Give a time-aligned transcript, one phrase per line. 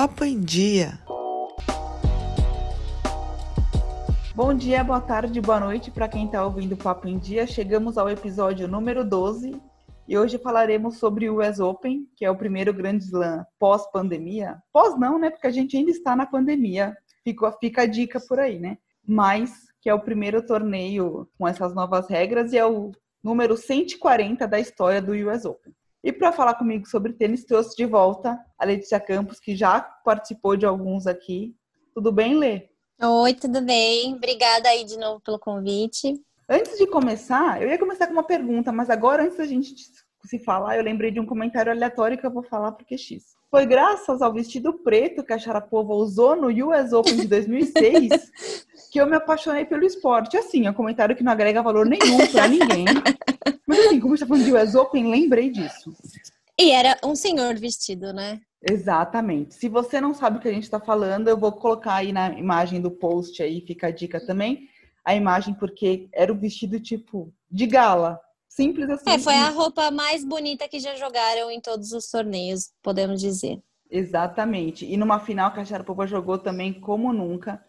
[0.00, 0.98] Papo em Dia.
[4.34, 7.46] Bom dia, boa tarde, boa noite para quem está ouvindo o Papo em Dia.
[7.46, 9.60] Chegamos ao episódio número 12
[10.08, 14.56] e hoje falaremos sobre o US Open, que é o primeiro grande slam pós-pandemia.
[14.72, 15.28] Pós não, né?
[15.28, 16.96] Porque a gente ainda está na pandemia.
[17.22, 18.78] Fica, fica a dica por aí, né?
[19.06, 22.90] Mas que é o primeiro torneio com essas novas regras e é o
[23.22, 25.74] número 140 da história do US Open.
[26.02, 30.56] E para falar comigo sobre tênis, trouxe de volta a Letícia Campos, que já participou
[30.56, 31.54] de alguns aqui.
[31.94, 32.68] Tudo bem, Lê?
[33.02, 34.14] Oi, tudo bem?
[34.14, 36.14] Obrigada aí de novo pelo convite.
[36.48, 39.74] Antes de começar, eu ia começar com uma pergunta, mas agora, antes da gente
[40.24, 43.22] se falar, eu lembrei de um comentário aleatório que eu vou falar porque X.
[43.50, 48.10] Foi graças ao vestido preto que a Sharapova usou no US Open de 2006
[48.92, 50.36] que eu me apaixonei pelo esporte.
[50.36, 52.84] Assim, é um comentário que não agrega valor nenhum para ninguém.
[53.70, 55.94] Mas assim, como a gente tá falando de US Open, lembrei disso.
[56.58, 58.40] E era um senhor vestido, né?
[58.68, 59.54] Exatamente.
[59.54, 62.30] Se você não sabe o que a gente está falando, eu vou colocar aí na
[62.36, 64.68] imagem do post aí, fica a dica também,
[65.04, 69.08] a imagem porque era o vestido tipo de gala, simples assim.
[69.08, 73.62] É, foi a roupa mais bonita que já jogaram em todos os torneios, podemos dizer.
[73.88, 74.84] Exatamente.
[74.84, 77.64] E numa final que a Sharapova jogou também como nunca.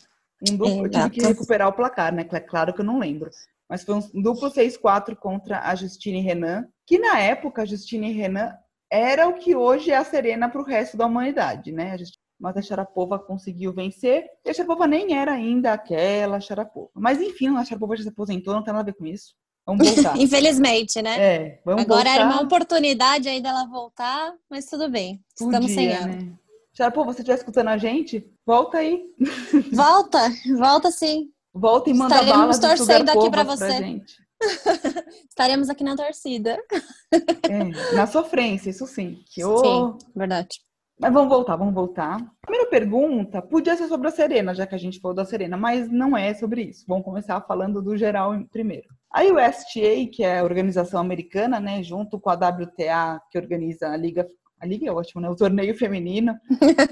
[0.49, 2.23] Um duplo, eu tive que recuperar o placar, né?
[2.23, 3.29] Claro que eu não lembro.
[3.71, 8.51] Mas foi um duplo 6-4 contra a Justine Renan, que na época a Justine Renan
[8.91, 11.95] era o que hoje é a Serena para o resto da humanidade, né?
[12.37, 14.25] Mas a Sharapova conseguiu vencer.
[14.43, 16.89] E a Sharapova nem era ainda aquela Sharapova.
[16.93, 19.35] Mas enfim, a Sharapova já se aposentou, não tem nada a ver com isso.
[19.65, 20.17] Vamos voltar.
[20.19, 21.17] Infelizmente, né?
[21.17, 22.15] É, vamos Agora voltar.
[22.15, 25.23] era uma oportunidade aí dela voltar, mas tudo bem.
[25.29, 26.07] Estamos Podia, sem ela.
[26.07, 26.33] Né?
[26.73, 29.01] Sharapova, você estiver escutando a gente, volta aí.
[29.71, 31.31] Volta, volta sim.
[31.53, 33.71] Volta e manda Estaremos balas torcendo aqui pra você.
[33.77, 34.15] gente.
[35.29, 36.57] Estaremos aqui na torcida.
[37.11, 39.19] É, na sofrência, isso sim.
[39.27, 40.59] Que, ô, Sim, verdade.
[40.99, 42.19] Mas vamos voltar, vamos voltar.
[42.41, 45.89] Primeira pergunta, podia ser sobre a Serena, já que a gente falou da Serena, mas
[45.91, 46.85] não é sobre isso.
[46.87, 48.87] Vamos começar falando do geral primeiro.
[49.11, 53.97] A USTA, que é a organização americana, né, junto com a WTA, que organiza a
[53.97, 54.27] Liga,
[54.61, 56.35] a Liga é ótimo, né, o torneio feminino,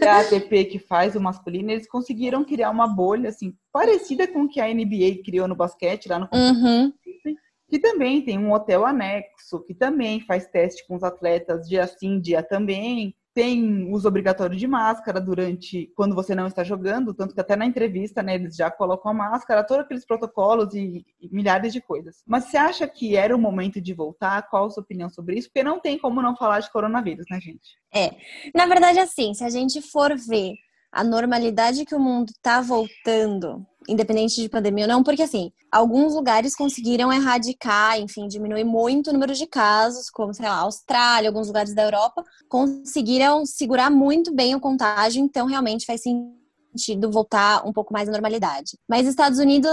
[0.01, 4.43] e a ATP que faz o masculino, eles conseguiram criar uma bolha assim parecida com
[4.43, 6.91] o que a NBA criou no basquete lá no Uhum.
[7.69, 12.19] que também tem um hotel anexo, que também faz teste com os atletas dia sim,
[12.19, 13.15] dia também.
[13.33, 17.65] Tem uso obrigatório de máscara durante quando você não está jogando, tanto que até na
[17.65, 22.23] entrevista, né, eles já colocam a máscara, todos aqueles protocolos e, e milhares de coisas.
[22.25, 24.49] Mas você acha que era o momento de voltar?
[24.49, 25.49] Qual a sua opinião sobre isso?
[25.49, 27.77] Porque não tem como não falar de coronavírus, né, gente?
[28.53, 30.55] Na verdade, assim, se a gente for ver
[30.91, 36.13] a normalidade que o mundo tá voltando, independente de pandemia ou não, porque assim, alguns
[36.13, 41.47] lugares conseguiram erradicar, enfim, diminuir muito o número de casos, como, sei lá, Austrália, alguns
[41.47, 46.38] lugares da Europa, conseguiram segurar muito bem o contágio, então realmente faz sentido
[47.11, 48.77] voltar um pouco mais à normalidade.
[48.87, 49.71] Mas Estados Unidos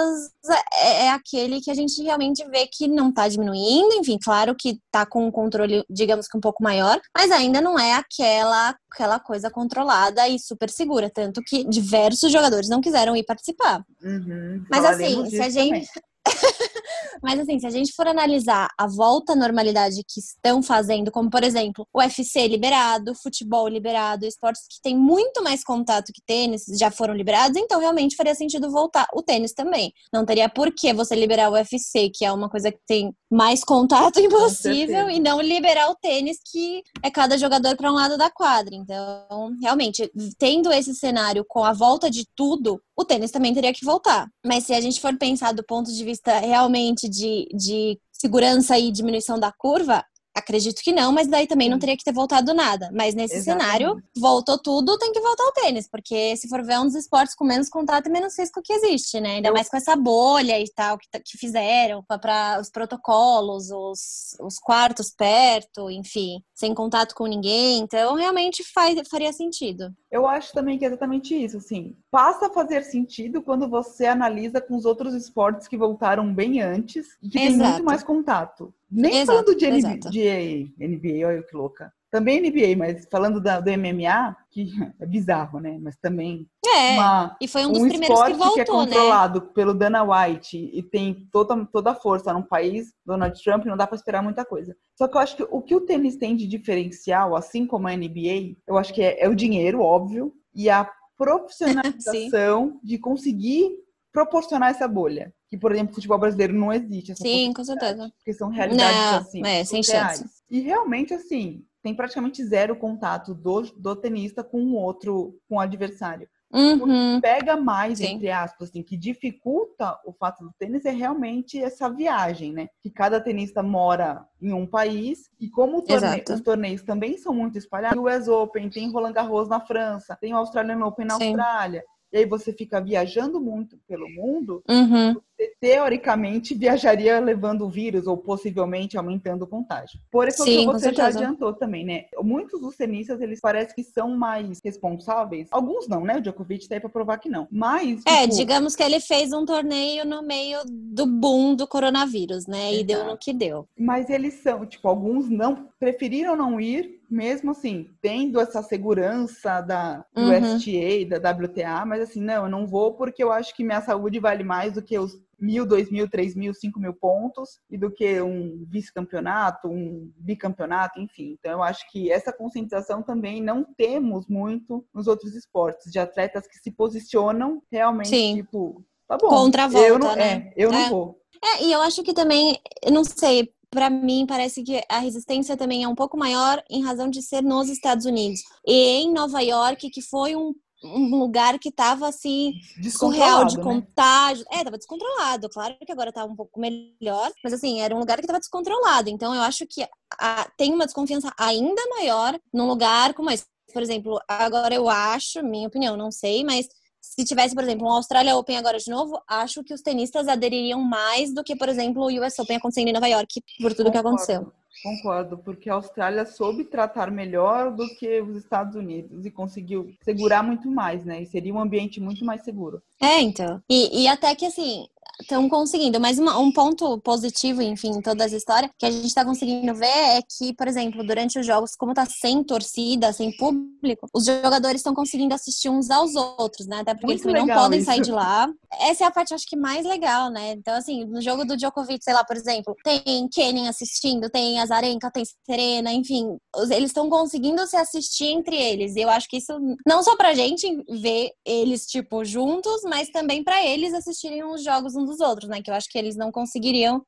[0.72, 4.78] é, é aquele que a gente realmente vê que não tá diminuindo, enfim, claro que
[4.90, 9.20] tá com um controle, digamos que um pouco maior, mas ainda não é aquela aquela
[9.20, 13.84] coisa controlada e super segura, tanto que diversos jogadores não quiseram ir participar.
[14.02, 15.86] Uhum, Mas assim, se a gente.
[17.22, 21.30] Mas assim, se a gente for analisar a volta à normalidade que estão fazendo, como
[21.30, 26.64] por exemplo, o UFC liberado, futebol liberado, esportes que têm muito mais contato que tênis
[26.78, 29.92] já foram liberados, então realmente faria sentido voltar o tênis também.
[30.12, 33.64] Não teria por que você liberar o UFC, que é uma coisa que tem mais
[33.64, 38.30] contato impossível, e não liberar o tênis, que é cada jogador para um lado da
[38.30, 38.74] quadra.
[38.74, 43.84] Então, realmente, tendo esse cenário com a volta de tudo, o tênis também teria que
[43.84, 44.28] voltar.
[44.44, 48.90] Mas se a gente for pensar do ponto de vista realmente de, de segurança e
[48.90, 52.90] diminuição da curva, acredito que não, mas daí também não teria que ter voltado nada.
[52.92, 53.64] Mas nesse Exatamente.
[53.64, 56.94] cenário, voltou tudo, tem que voltar o tênis, porque se for ver é um dos
[56.94, 59.36] esportes com menos contato e menos risco que existe, né?
[59.36, 64.36] Ainda Eu- mais com essa bolha e tal que, que fizeram, para os protocolos, os,
[64.40, 67.80] os quartos perto, enfim, sem contato com ninguém.
[67.80, 69.94] Então, realmente faz, faria sentido.
[70.10, 71.94] Eu acho também que é exatamente isso, assim.
[72.10, 77.06] Passa a fazer sentido quando você analisa com os outros esportes que voltaram bem antes
[77.22, 77.70] e que tem Exato.
[77.72, 78.74] muito mais contato.
[78.90, 80.10] Nem Exato, falando de, NB exato.
[80.10, 81.92] de NBA, olha que louca.
[82.10, 84.70] Também NBA, mas falando da, do MMA, que
[85.00, 85.78] é bizarro, né?
[85.80, 88.86] Mas também É, uma, e foi um dos um primeiros que esporte que, é voltou,
[88.86, 88.94] né?
[88.94, 93.76] controlado pelo Dana White e tem toda, toda a força num país, Donald Trump, não
[93.76, 94.76] dá para esperar muita coisa.
[94.96, 97.96] Só que eu acho que o que o tênis tem de diferencial, assim como a
[97.96, 103.70] NBA, eu acho que é, é o dinheiro, óbvio, e a profissionalização de conseguir
[104.16, 105.34] proporcionar essa bolha.
[105.48, 107.14] Que, por exemplo, o futebol brasileiro não existe.
[107.14, 108.10] Sim, com certeza.
[108.16, 109.46] Porque são realidades Não, assim.
[109.46, 110.24] é, sem chance.
[110.50, 115.60] E realmente, assim, tem praticamente zero contato do, do tenista com o outro, com o
[115.60, 116.28] adversário.
[116.52, 117.20] Uhum.
[117.20, 118.06] pega mais, Sim.
[118.14, 122.68] entre aspas, assim, que dificulta o fato do tênis é realmente essa viagem, né?
[122.80, 127.34] Que cada tenista mora em um país e como o torne- os torneios também são
[127.34, 131.14] muito espalhados, o US Open, tem Roland Garros na França, tem o Australian Open na
[131.16, 131.26] Sim.
[131.26, 135.20] Austrália, e aí você fica viajando muito pelo mundo, Uhum.
[135.60, 139.98] Teoricamente viajaria levando o vírus ou possivelmente aumentando o contágio.
[140.10, 142.04] Por isso Sim, que você já adiantou também, né?
[142.22, 145.48] Muitos dos tenistas, eles parecem que são mais responsáveis.
[145.50, 146.16] Alguns não, né?
[146.16, 147.46] O Djokovic tá aí pra provar que não.
[147.50, 152.46] Mas, É, tipo, digamos que ele fez um torneio no meio do boom do coronavírus,
[152.46, 152.74] né?
[152.74, 153.66] E deu no que deu.
[153.78, 160.04] mas eles são, tipo, alguns não preferiram não ir, mesmo assim, tendo essa segurança da
[160.14, 160.38] do Uhum.
[160.56, 164.18] USTA, da WTA, mas assim, não, eu não vou porque eu acho que minha saúde
[164.18, 167.90] vale mais do que os mil, dois mil, três mil, cinco mil pontos e do
[167.90, 171.36] que um vice-campeonato, um bicampeonato, enfim.
[171.38, 176.46] Então eu acho que essa conscientização também não temos muito nos outros esportes, de atletas
[176.46, 178.36] que se posicionam realmente, Sim.
[178.36, 179.28] tipo, tá bom.
[179.28, 180.32] Contra a eu volta, não, né?
[180.32, 180.88] É, eu não É.
[180.90, 181.20] vou.
[181.44, 185.56] É, e eu acho que também, eu não sei, pra mim parece que a resistência
[185.56, 188.40] também é um pouco maior em razão de ser nos Estados Unidos.
[188.66, 190.54] E em Nova York, que foi um,
[190.84, 192.54] um lugar que tava assim,
[192.90, 193.62] surreal de né?
[193.62, 194.44] contágio.
[194.50, 195.48] É, tava descontrolado.
[195.48, 199.08] Claro que agora tá um pouco melhor, mas assim, era um lugar que tava descontrolado.
[199.08, 199.86] Então eu acho que
[200.18, 203.44] a- tem uma desconfiança ainda maior num lugar como esse.
[203.72, 206.68] Por exemplo, agora eu acho, minha opinião, não sei, mas
[207.00, 210.80] se tivesse, por exemplo, um Australia Open agora de novo, acho que os tenistas adeririam
[210.80, 213.96] mais do que, por exemplo, o US Open acontecendo em Nova York, por tudo que
[213.96, 214.52] Concordo, aconteceu.
[214.82, 220.42] Concordo, porque a Austrália soube tratar melhor do que os Estados Unidos e conseguiu segurar
[220.42, 221.22] muito mais, né?
[221.22, 222.82] E seria um ambiente muito mais seguro.
[223.00, 223.62] É, então.
[223.68, 224.86] E, e até que, assim,
[225.20, 226.00] estão conseguindo.
[226.00, 229.74] Mas uma- um ponto positivo, enfim, em toda essa história, que a gente tá conseguindo
[229.74, 234.24] ver é que, por exemplo, durante os jogos, como tá sem torcida, sem público, os
[234.24, 236.80] jogadores estão conseguindo assistir uns aos outros, né?
[236.80, 237.86] Até porque eles Muito também não podem isso.
[237.86, 238.48] sair de lá.
[238.80, 240.52] Essa é a parte, acho que, mais legal, né?
[240.52, 245.10] Então, assim, no jogo do Djokovic, sei lá, por exemplo, tem Kenin assistindo, tem Azarenka,
[245.10, 246.36] tem Serena, enfim,
[246.70, 248.96] eles estão conseguindo se assistir entre eles.
[248.96, 249.52] E eu acho que isso,
[249.86, 254.95] não só pra gente ver eles, tipo, juntos, mas também pra eles assistirem os jogos
[254.96, 255.62] uns dos outros, né?
[255.62, 257.04] Que eu acho que eles não conseguiriam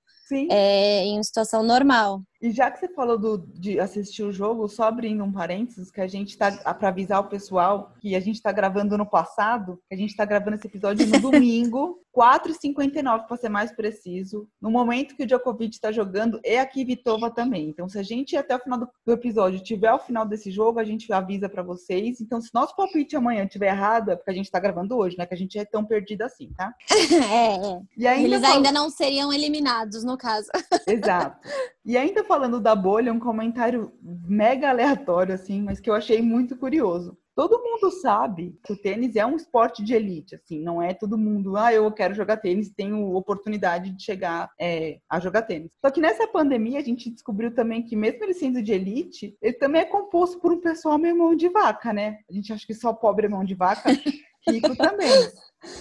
[0.50, 2.20] é, em situação normal.
[2.40, 6.00] E já que você falou do- de assistir o jogo, só abrindo um parênteses, que
[6.00, 9.94] a gente tá para avisar o pessoal que a gente tá gravando no passado, que
[9.94, 15.14] a gente tá gravando esse episódio no domingo, 4h59 para ser mais preciso, no momento
[15.17, 17.69] que o Djokovic tá jogando e a Kvitova também.
[17.69, 20.84] Então, se a gente até o final do, episódio tiver o final desse jogo, a
[20.84, 22.20] gente avisa para vocês.
[22.20, 25.26] Então, se nosso palpite amanhã tiver errado, é porque a gente tá gravando hoje, né?
[25.26, 26.73] Que a gente é tão perdido assim, tá?
[27.31, 27.82] é, é.
[27.96, 30.49] E ainda Eles fal- ainda não seriam eliminados, no caso.
[30.87, 31.37] Exato.
[31.88, 36.55] E ainda falando da bolha, um comentário mega aleatório, assim, mas que eu achei muito
[36.55, 37.17] curioso.
[37.35, 41.17] Todo mundo sabe que o tênis é um esporte de elite, assim, não é todo
[41.17, 45.73] mundo, ah, eu quero jogar tênis, tenho oportunidade de chegar é, a jogar tênis.
[45.81, 49.55] Só que nessa pandemia a gente descobriu também que mesmo ele sendo de elite, ele
[49.55, 52.19] também é composto por um pessoal meio mão de vaca, né?
[52.29, 53.88] A gente acha que só pobre é mão de vaca,
[54.46, 55.08] rico também.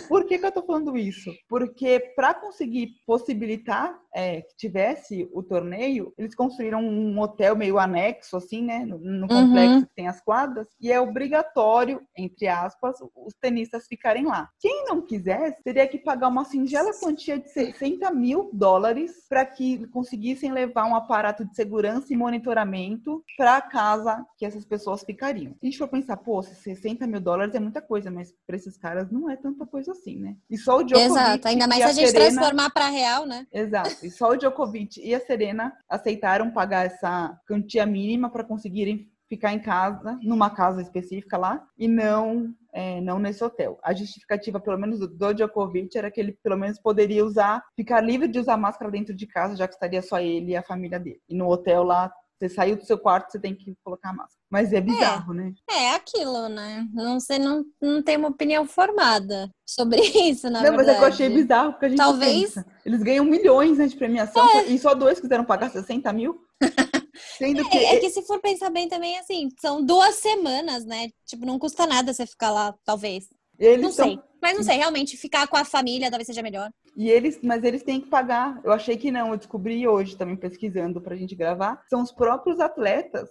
[0.07, 1.31] Por que, que eu tô falando isso?
[1.47, 8.35] Porque para conseguir possibilitar é, que tivesse o torneio, eles construíram um hotel meio anexo,
[8.35, 8.83] assim, né?
[8.83, 9.81] No, no complexo Uhum.
[9.83, 14.49] que tem as quadras, e é obrigatório, entre aspas, os tenistas ficarem lá.
[14.59, 19.85] Quem não quisesse, teria que pagar uma singela quantia de 60 mil dólares para que
[19.89, 25.51] conseguissem levar um aparato de segurança e monitoramento para a casa que essas pessoas ficariam.
[25.53, 28.77] Se a gente for pensar, pô, 60 mil dólares é muita coisa, mas para esses
[28.77, 30.35] caras não é tanta coisa assim, né?
[30.49, 31.47] E só o Djokovic Exato.
[31.47, 32.31] Ainda mais se a gente Serena...
[32.31, 33.45] transformar pra real, né?
[33.53, 34.06] Exato.
[34.07, 39.51] E só o Djokovic e a Serena aceitaram pagar essa quantia mínima para conseguirem ficar
[39.51, 43.77] em casa, numa casa específica lá, e não é, não nesse hotel.
[43.83, 47.99] A justificativa, pelo menos do, do Djokovic, era que ele pelo menos poderia usar, ficar
[47.99, 50.97] livre de usar máscara dentro de casa, já que estaria só ele e a família
[50.97, 51.19] dele.
[51.27, 52.09] E no hotel lá,
[52.39, 54.37] você saiu do seu quarto, você tem que colocar a máscara.
[54.49, 55.51] Mas é bizarro, né?
[55.69, 56.87] É aquilo, né?
[56.93, 60.77] Não sei, não, não tem uma opinião formada sobre isso, na não, verdade.
[60.77, 63.87] mas é que eu achei bizarro, porque a gente Talvez- pensa, eles ganham milhões né,
[63.87, 66.39] de premiação e só dois quiseram pagar 60 mil.
[67.37, 71.09] Sendo que É, é que se for pensar bem também, assim, são duas semanas, né?
[71.25, 73.27] Tipo, não custa nada você ficar lá, talvez.
[73.59, 74.19] Eles Não tão- sei.
[74.41, 76.69] Mas não sei, realmente, ficar com a família talvez seja melhor.
[76.95, 78.61] E eles, mas eles têm que pagar.
[78.63, 81.81] Eu achei que não, eu descobri hoje também pesquisando pra gente gravar.
[81.89, 83.29] São os próprios atletas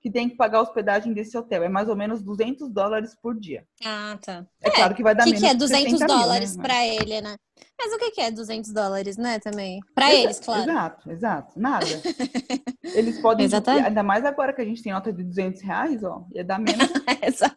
[0.00, 1.62] que tem que pagar a hospedagem desse hotel.
[1.62, 3.64] É mais ou menos 200 dólares por dia.
[3.84, 4.44] Ah, tá.
[4.60, 6.56] É, claro que vai dar O que, menos que é que 200 60 mil, dólares
[6.56, 6.62] né?
[6.62, 7.36] pra ele, né?
[7.80, 9.78] Mas o que, é 200 dólares, né, também?
[9.94, 10.62] Pra Exa- eles, claro.
[10.70, 11.60] Exato, exato.
[11.60, 11.86] Nada.
[12.94, 13.44] Eles podem.
[13.46, 13.86] Exatamente.
[13.86, 16.24] Ainda mais agora que a gente tem nota de 200 reais, ó.
[16.32, 16.88] Ia dar menos.
[17.22, 17.56] Exato.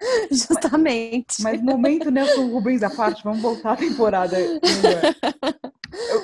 [0.30, 1.42] Justamente.
[1.42, 4.36] Mas momento Nelson Rubens à parte, vamos voltar à temporada.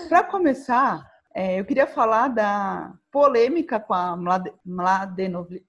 [0.09, 5.65] Pra começar, é, eu queria falar da polêmica com a Mlade, Mladenovic.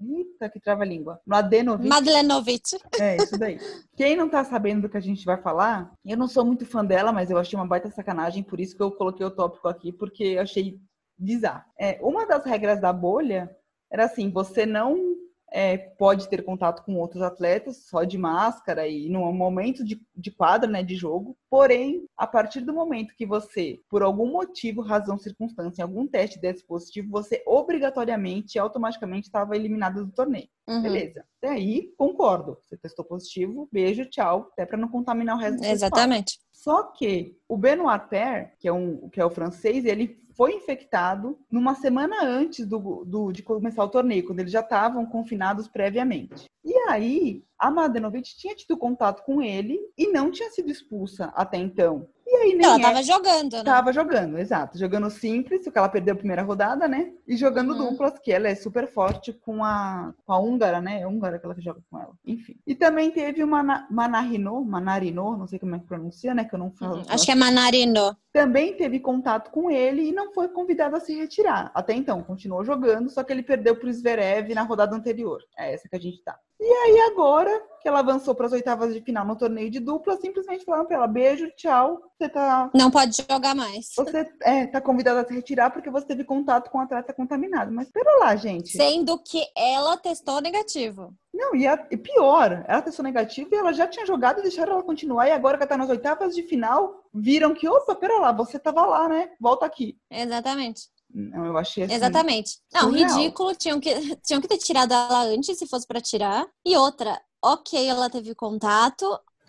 [0.00, 1.20] Eita, que trava-língua.
[1.26, 1.88] Mladenovic.
[1.88, 2.78] Madlenovic.
[3.00, 3.58] É, isso daí.
[3.96, 6.84] Quem não tá sabendo do que a gente vai falar, eu não sou muito fã
[6.84, 9.92] dela, mas eu achei uma baita sacanagem, por isso que eu coloquei o tópico aqui,
[9.92, 10.78] porque eu achei
[11.18, 11.64] bizarro.
[11.78, 13.50] É, uma das regras da bolha
[13.90, 15.16] era assim, você não
[15.54, 20.32] é, pode ter contato com outros atletas, só de máscara e no momento de, de
[20.32, 21.36] quadra, né, de jogo.
[21.48, 26.40] Porém, a partir do momento que você, por algum motivo, razão, circunstância, em algum teste
[26.40, 30.48] desse positivo, você obrigatoriamente, automaticamente estava eliminado do torneio.
[30.68, 30.82] Uhum.
[30.82, 31.24] Beleza.
[31.38, 32.58] Até aí, concordo.
[32.64, 34.48] Você testou positivo, beijo, tchau.
[34.52, 35.66] Até para não contaminar o resto do.
[35.66, 36.40] Exatamente.
[36.52, 41.38] Só que o Benoit Paire, que é, um, que é o francês, ele foi infectado
[41.50, 46.44] numa semana antes do, do- de começar o torneio, quando eles já estavam confinados previamente.
[46.64, 51.56] E aí, a Mladenovic tinha tido contato com ele e não tinha sido expulsa até
[51.58, 52.06] então.
[52.26, 53.62] E aí nem Ela é- tava jogando, né?
[53.64, 54.78] Tava jogando, exato.
[54.78, 57.12] Jogando simples, porque ela perdeu a primeira rodada, né?
[57.28, 57.90] E jogando Uhum.
[57.90, 61.02] duplas, que ela é super forte com a, com a húngara, né?
[61.02, 62.12] É húngara que ela joga com ela.
[62.26, 62.56] Enfim.
[62.66, 66.44] E também teve uma Na- Manarino, Manarino, não sei como é que pronuncia, né?
[66.44, 66.96] Que eu não falo.
[66.96, 67.04] Uhum.
[67.08, 68.16] Acho que é Manarino.
[68.32, 71.70] Também teve contato com ele e não foi convidado a se retirar.
[71.74, 75.42] Até então, continuou jogando, só que ele perdeu pro Zverev na rodada anterior.
[75.58, 76.38] É essa que a gente tá.
[76.60, 77.50] E aí agora
[77.82, 80.96] que ela avançou para as oitavas de final no torneio de dupla, simplesmente falaram pra
[80.96, 82.00] ela: beijo, tchau.
[82.16, 83.88] Você tá Não pode jogar mais.
[83.96, 87.70] você é, tá convidada a se retirar porque você teve contato com um atleta contaminado.
[87.72, 88.70] Mas pera lá, gente.
[88.70, 91.12] Sendo que ela testou negativo.
[91.34, 94.74] Não, e, a- e pior, ela testou negativo e ela já tinha jogado e deixaram
[94.74, 95.26] ela continuar.
[95.26, 98.58] E agora que ela tá nas oitavas de final, viram que, opa, pera lá, você
[98.58, 99.30] tava lá, né?
[99.40, 99.98] Volta aqui.
[100.08, 100.88] Exatamente.
[101.14, 101.94] Não, eu achei assim.
[101.94, 102.58] Exatamente.
[102.72, 103.16] Não, surreal.
[103.16, 103.54] ridículo.
[103.54, 103.94] Tinham que,
[104.26, 106.46] tinham que ter tirado ela antes, se fosse pra tirar.
[106.66, 109.06] E outra, ok, ela teve contato.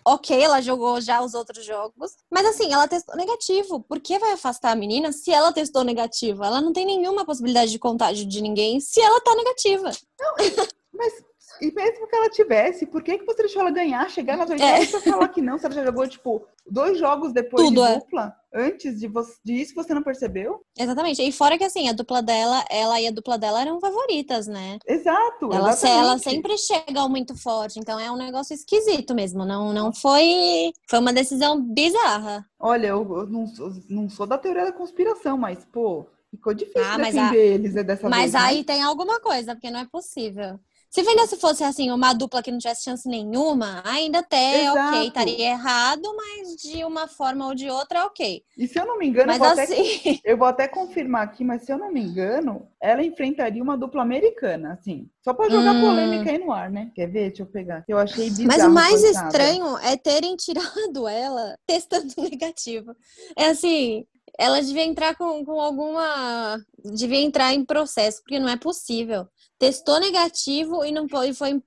[0.08, 2.12] Ok, ela jogou já os outros jogos.
[2.30, 3.80] Mas assim, ela testou negativo.
[3.80, 6.44] Por que vai afastar a menina se ela testou negativo?
[6.44, 9.90] Ela não tem nenhuma possibilidade de contágio de ninguém se ela tá negativa.
[10.94, 11.12] Mas,
[11.60, 14.90] e mesmo que ela tivesse, por que, que você deixou ela ganhar, chegar nas oitavas
[14.90, 15.58] pra falar que não?
[15.58, 17.68] Se ela já jogou, tipo, dois jogos depois É.
[17.68, 17.98] Tudo, de é.
[17.98, 20.60] dupla, antes de você, disso, você não percebeu?
[20.78, 21.22] Exatamente.
[21.22, 24.78] E fora que assim, a dupla dela, ela e a dupla dela eram favoritas, né?
[24.86, 25.52] Exato.
[25.52, 29.44] Ela, se- ela sempre chegam muito forte, então é um negócio esquisito mesmo.
[29.44, 30.72] Não, não foi.
[30.88, 32.44] Foi uma decisão bizarra.
[32.58, 36.82] Olha, eu, eu não, sou- não sou da teoria da conspiração, mas, pô, ficou difícil
[36.84, 38.32] Ah, mas defender eles né, dessa Mas vez.
[38.32, 38.40] né?
[38.40, 40.58] aí tem alguma coisa, porque não é possível.
[41.04, 44.96] Se se fosse assim, uma dupla que não tivesse chance nenhuma, ainda até Exato.
[44.96, 48.42] ok, estaria errado, mas de uma forma ou de outra, ok.
[48.56, 49.74] E se eu não me engano, eu vou, até, assim,
[50.24, 54.00] eu vou até confirmar aqui, mas se eu não me engano, ela enfrentaria uma dupla
[54.00, 55.06] americana, assim.
[55.22, 55.80] Só pra jogar Hum.
[55.80, 56.90] polêmica aí no ar, né?
[56.94, 57.28] Quer ver?
[57.28, 57.84] Deixa eu pegar.
[57.86, 58.46] Eu achei bizarro.
[58.48, 62.96] mas o mais estranho é terem tirado ela testando negativo.
[63.36, 64.06] É assim,
[64.38, 66.58] ela devia entrar com, com alguma.
[66.94, 69.26] Devia entrar em processo, porque não é possível.
[69.58, 71.62] Testou negativo e não foi, foi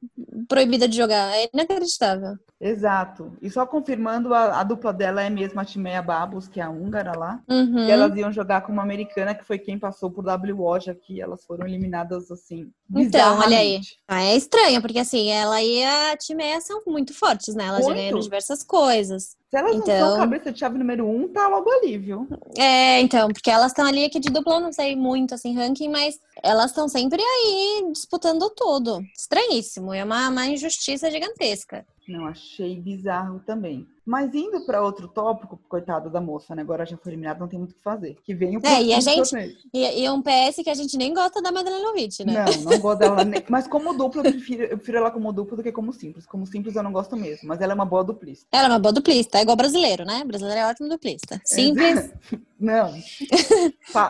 [0.48, 1.36] proibida de jogar.
[1.36, 2.38] É inacreditável.
[2.62, 3.32] Exato.
[3.42, 6.70] E só confirmando, a, a dupla dela é mesmo a Timeia Babos, que é a
[6.70, 7.42] húngara lá.
[7.50, 7.88] Uhum.
[7.88, 11.22] E elas iam jogar com uma americana, que foi quem passou por WO, já que
[11.22, 13.80] elas foram eliminadas, assim, Então, olha aí.
[14.08, 17.66] Ah, É estranho, porque assim, ela e a Timeia são muito fortes, né?
[17.66, 17.98] Elas já Muito.
[17.98, 19.38] ganharam diversas coisas.
[19.50, 22.28] Se elas não Então- são cabeça de chave número um, tá logo ali, viu?
[22.58, 25.90] É, então, porque elas estão ali aqui de dupla, eu não sei muito assim, ranking,
[25.90, 29.02] mas elas estão sempre aí disputando tudo.
[29.18, 31.86] Estranhíssimo, é uma, uma injustiça gigantesca.
[32.10, 33.88] Não, achei bizarro também.
[34.04, 36.64] Mas indo para outro tópico, coitada da moça, né?
[36.64, 38.18] Agora já foi eliminada, não tem muito o que fazer.
[38.24, 39.58] Que vem o É, e a gente-.
[39.72, 42.46] E, e um PS que a gente nem gosta da Madalenovic, né?
[42.46, 43.24] Não, não gosto dela.
[43.24, 46.26] nem- Mas como dupla, eu prefiro, eu prefiro ela como dupla do que como simples.
[46.26, 48.48] Como simples eu não gosto mesmo, mas ela é uma boa duplista.
[48.52, 50.24] Ela é uma boa duplista, é igual brasileiro, né?
[50.26, 51.40] Brasileiro é ótimo duplista.
[51.46, 52.12] Simples,
[52.60, 52.92] Não.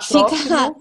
[0.02, 0.76] Fica-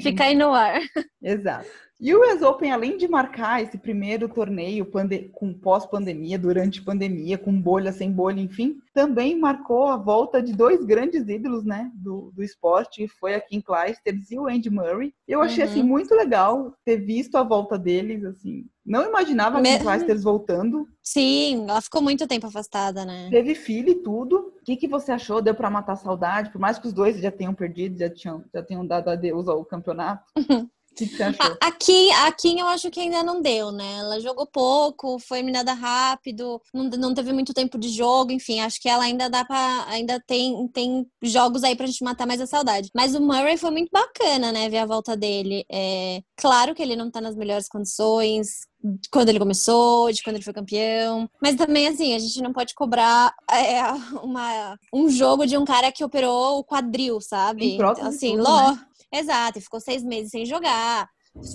[0.00, 0.80] fica aí no ar.
[1.22, 1.68] Exato.
[1.98, 4.86] E o US Open, além de marcar esse primeiro torneio
[5.32, 10.84] com pós-pandemia, durante pandemia, com bolha, sem bolha, enfim, também marcou a volta de dois
[10.84, 15.14] grandes ídolos, né, do, do esporte, foi a Kim Clijsters e o Andy Murray.
[15.26, 15.70] Eu achei, Uhum.
[15.70, 18.66] assim, muito legal ter visto a volta deles, assim.
[18.84, 20.86] Não imaginava a Kim Me- Clijsters voltando.
[21.02, 23.28] Sim, ela ficou muito tempo afastada, né?
[23.30, 24.52] Teve filho e tudo.
[24.60, 25.40] O que, que você achou?
[25.40, 26.50] Deu pra matar a saudade?
[26.50, 29.64] Por mais que os dois já tenham perdido, já, tinham, já tenham dado adeus ao
[29.64, 30.22] campeonato.
[30.96, 31.56] que você achou?
[31.60, 33.98] Aqui, aqui eu acho que ainda não deu, né?
[33.98, 38.80] Ela jogou pouco, foi eliminada rápido, não, não teve muito tempo de jogo, enfim, acho
[38.80, 42.46] que ela ainda dá para ainda tem, tem jogos aí pra gente matar mais a
[42.46, 42.90] saudade.
[42.94, 44.68] Mas o Murray foi muito bacana, né?
[44.68, 45.64] Ver a volta dele.
[45.70, 48.66] É, claro que ele não tá nas melhores condições,
[49.10, 51.28] quando ele começou, de quando ele foi campeão.
[51.40, 53.82] Mas também, assim, a gente não pode cobrar é,
[54.22, 57.74] uma, um jogo de um cara que operou o quadril, sabe?
[57.74, 58.72] Então, assim, Ló.
[58.72, 58.86] Né?
[59.12, 61.08] Exato, e ficou seis meses sem jogar,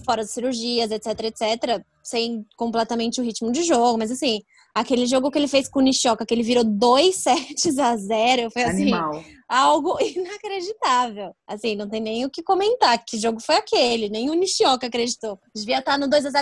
[0.06, 3.98] fora de cirurgias, etc, etc, sem completamente o ritmo de jogo.
[3.98, 4.42] Mas, assim,
[4.74, 8.48] aquele jogo que ele fez com o Nishioka, que ele virou dois sets a zero,
[8.48, 8.62] assim.
[8.62, 11.36] Animal algo inacreditável.
[11.46, 13.04] Assim, não tem nem o que comentar.
[13.06, 14.10] Que jogo foi aquele?
[14.10, 15.38] Nem o Nishioka acreditou.
[15.54, 16.42] Devia estar no 2x0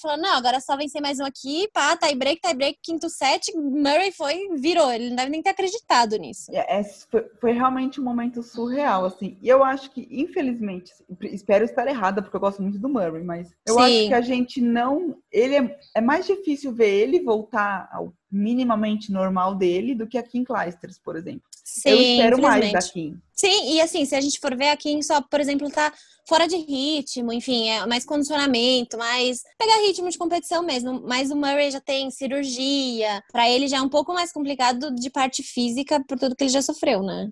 [0.00, 3.08] falando, não, agora é só vencer mais um aqui, pá, tie break, tie break, quinto
[3.08, 3.54] set.
[3.56, 4.90] Murray foi, virou.
[4.90, 6.50] Ele não deve nem ter acreditado nisso.
[6.50, 9.36] É, é, foi, foi, realmente um momento surreal, assim.
[9.42, 10.92] E eu acho que, infelizmente,
[11.24, 13.80] espero estar errada, porque eu gosto muito do Murray, mas eu Sim.
[13.80, 15.16] acho que a gente não.
[15.30, 20.22] Ele é, é mais difícil ver ele voltar ao minimamente normal dele do que a
[20.22, 21.48] Kim Clijsters, por exemplo.
[21.66, 23.20] Sim, eu espero mais da Kim.
[23.34, 25.92] Sim, e assim, se a gente for ver a Kim só, por exemplo, tá
[26.28, 31.02] fora de ritmo, enfim, é mais condicionamento, mais pegar ritmo de competição mesmo.
[31.04, 35.10] Mas o Murray já tem cirurgia, para ele já é um pouco mais complicado de
[35.10, 37.30] parte física por tudo que ele já sofreu, né?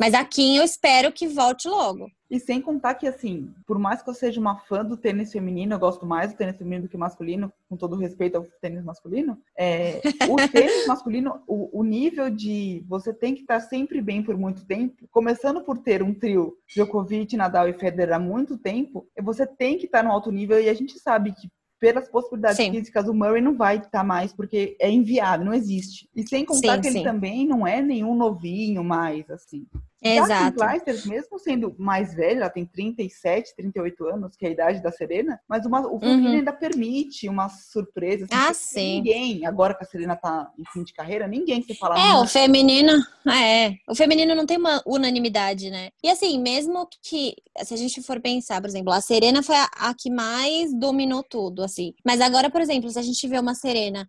[0.00, 2.10] Mas a Kim eu espero que volte logo.
[2.30, 5.74] E sem contar que, assim, por mais que eu seja uma fã do tênis feminino,
[5.74, 9.38] eu gosto mais do tênis feminino do que masculino, com todo respeito ao tênis masculino.
[9.58, 14.36] É, o tênis masculino, o, o, nível de você tem que estar sempre bem por
[14.36, 19.46] muito tempo, começando por ter um trio Djokovic, Nadal e Federer há muito tempo, você
[19.46, 21.48] tem que estar no alto nível e a gente sabe que
[21.78, 22.72] pelas possibilidades sim.
[22.72, 26.08] físicas, o Murray não vai estar mais, porque é inviável, não existe.
[26.14, 29.66] E sem contar sim, que ele também não é nenhum novinho mais, assim.
[30.00, 30.62] Exato.
[30.62, 34.82] A Clijsters, mesmo sendo mais velha, ela tem 37, 38 anos, que é a idade
[34.82, 36.38] da Serena, mas uma, o feminino uhum.
[36.38, 38.26] ainda permite uma surpresa.
[38.30, 38.96] Assim, ah, sim.
[38.96, 41.98] Ninguém, agora que a Serena tá em fim de carreira, ninguém que fala.
[41.98, 42.92] É, o feminino,
[43.26, 43.74] é.
[43.88, 45.90] O feminino não tem uma unanimidade, né?
[46.02, 49.68] E assim, mesmo que, se a gente for pensar, por exemplo, a Serena foi a,
[49.78, 51.92] a que mais dominou tudo, assim.
[52.04, 54.08] Mas agora, por exemplo, se a gente vê uma Serena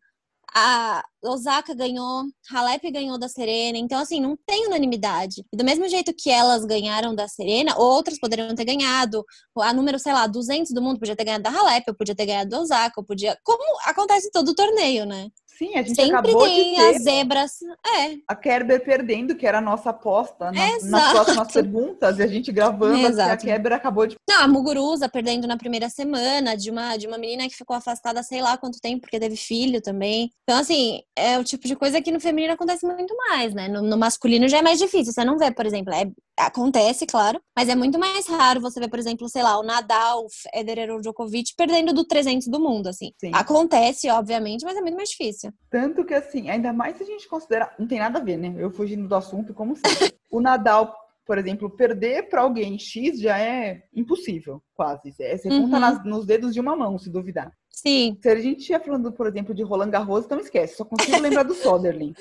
[0.54, 5.44] a Osaka ganhou, Halep ganhou da Serena, então assim, não tem unanimidade.
[5.54, 9.26] E do mesmo jeito que elas ganharam da Serena, outras poderiam ter ganhado.
[9.58, 12.26] A número, sei lá, 200 do mundo podia ter ganhado da Halep, eu podia ter
[12.26, 13.38] ganhado da Osaka, eu podia...
[13.44, 15.30] Como acontece em todo torneio, né?
[15.60, 17.52] Sim, a gente Sempre acabou tem de ter as zebras.
[17.86, 18.15] É.
[18.26, 22.50] A Kerber perdendo, que era a nossa aposta na, nas próximas perguntas, e a gente
[22.50, 23.34] gravando, Exato.
[23.34, 24.15] a Kerber acabou de.
[24.30, 28.24] Não, a Muguruza perdendo na primeira semana, de uma, de uma menina que ficou afastada
[28.24, 30.32] sei lá quanto tempo, porque teve filho também.
[30.43, 33.67] Então, assim, é o tipo de coisa que no feminino acontece muito mais, né?
[33.67, 35.12] No, no masculino já é mais difícil.
[35.12, 38.89] Você não vê, por exemplo, é, acontece, claro, mas é muito mais raro você ver,
[38.89, 42.88] por exemplo, sei lá, o Nadal, o Federer ou Djokovic perdendo do 300 do mundo,
[42.88, 43.12] assim.
[43.19, 43.32] Sim.
[43.34, 45.52] Acontece, obviamente, mas é muito mais difícil.
[45.69, 47.75] Tanto que, assim, ainda mais se a gente considerar.
[47.78, 48.54] Não tem nada a ver, né?
[48.58, 50.13] Eu fugindo do assunto, como sempre.
[50.32, 55.13] o Nadal, por exemplo, perder para alguém X já é impossível, quase.
[55.19, 55.63] É, você uhum.
[55.63, 57.52] conta nas, nos dedos de uma mão, se duvidar.
[57.69, 58.17] Sim.
[58.21, 60.75] Se a gente estiver falando, por exemplo, de Roland Garros, então esquece.
[60.75, 62.13] Só consigo lembrar do Soderling.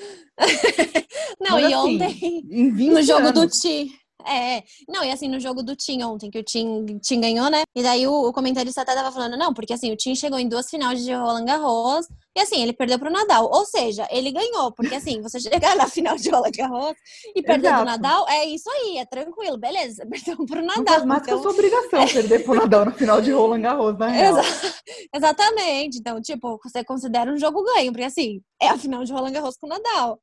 [1.39, 2.43] Não, Mas, e assim, ontem,
[2.91, 3.91] no jogo anos, do Ti.
[4.25, 7.63] É, não, e assim, no jogo do Tim ontem, que o Tim, Tim ganhou, né?
[7.75, 10.47] E daí o, o comentarista até tava falando, não, porque assim, o Tim chegou em
[10.47, 12.05] duas finais de Roland Garros
[12.35, 13.49] e assim, ele perdeu pro Nadal.
[13.51, 16.95] Ou seja, ele ganhou, porque assim, você chegar na final de Roland Garros
[17.35, 20.77] e perder pro Nadal, é isso aí, é tranquilo, beleza, perdeu pro Nadal.
[20.77, 21.35] Não faz mais então...
[21.35, 24.29] que a sua obrigação perder pro Nadal na final de Roland Garros, né?
[24.29, 24.41] Exa
[25.15, 25.97] exatamente.
[25.99, 29.57] Então, tipo, você considera um jogo ganho, porque assim, é a final de Roland Garros
[29.57, 30.19] com o Nadal.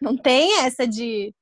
[0.00, 1.34] Não tem essa de,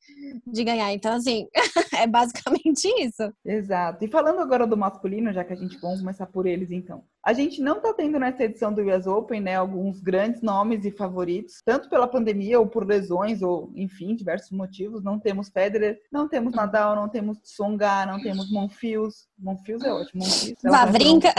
[0.47, 0.93] de ganhar.
[0.93, 1.47] Então, assim,
[1.97, 3.33] é basicamente isso.
[3.45, 4.05] Exato.
[4.05, 7.05] E falando agora do masculino, já que a gente vamos começar por eles, então.
[7.27, 10.93] A gente não tá tendo nessa edição do US Open, né, alguns grandes nomes e
[10.93, 15.03] favoritos, tanto pela pandemia ou por lesões, ou enfim, diversos motivos.
[15.03, 19.27] Não temos Federer, não temos Nadal, não temos Tsonga, não temos Monfils.
[19.37, 20.23] Monfils é ótimo.
[20.23, 21.35] Monfils, Vavrinka.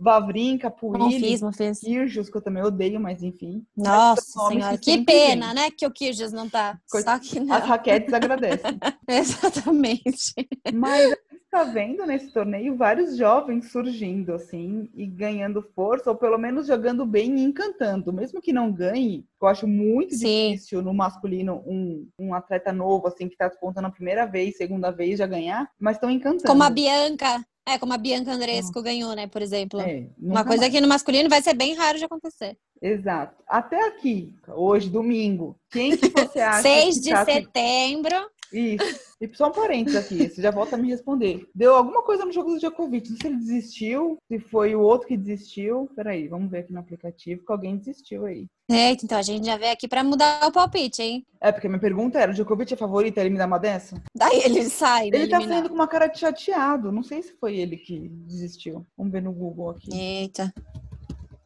[0.00, 1.36] Vavrinka, Puili,
[1.80, 3.66] Kyrgios, que eu também odeio, mas enfim.
[3.76, 6.78] Nossa senhora, que, que pena, né, que o Kyrgios não tá.
[6.86, 7.56] Só que não.
[7.56, 8.78] As raquetes agradecem.
[9.08, 10.32] Exatamente.
[10.72, 11.12] Mas
[11.48, 17.06] está vendo nesse torneio vários jovens surgindo, assim, e ganhando força, ou pelo menos jogando
[17.06, 18.12] bem e encantando.
[18.12, 20.52] Mesmo que não ganhe, eu acho muito Sim.
[20.52, 24.90] difícil no masculino um, um atleta novo, assim, que está despontando a primeira vez, segunda
[24.90, 26.46] vez já ganhar, mas estão encantando.
[26.46, 27.42] Como a Bianca.
[27.66, 29.78] É, como a Bianca Andresco ganhou, né, por exemplo.
[29.80, 30.72] É, Uma coisa mais.
[30.72, 32.56] que no masculino vai ser bem raro de acontecer.
[32.80, 33.42] Exato.
[33.46, 38.16] Até aqui, hoje, domingo, quem que você acha 6 de tá setembro.
[38.52, 39.08] Isso.
[39.20, 41.48] E só um parênteses aqui, você já volta a me responder.
[41.54, 44.80] Deu alguma coisa no jogo do Djokovic, não sei se ele desistiu, se foi o
[44.80, 45.90] outro que desistiu.
[45.96, 48.46] Peraí, vamos ver aqui no aplicativo que alguém desistiu aí.
[48.70, 51.26] Eita, então a gente já veio aqui pra mudar o palpite, hein?
[51.40, 54.00] É, porque minha pergunta era, o Djokovic é favorito, ele me dá uma dessa?
[54.14, 57.32] Daí ele sai, né, Ele tá saindo com uma cara de chateado, não sei se
[57.40, 58.86] foi ele que desistiu.
[58.96, 59.88] Vamos ver no Google aqui.
[59.92, 60.52] Eita.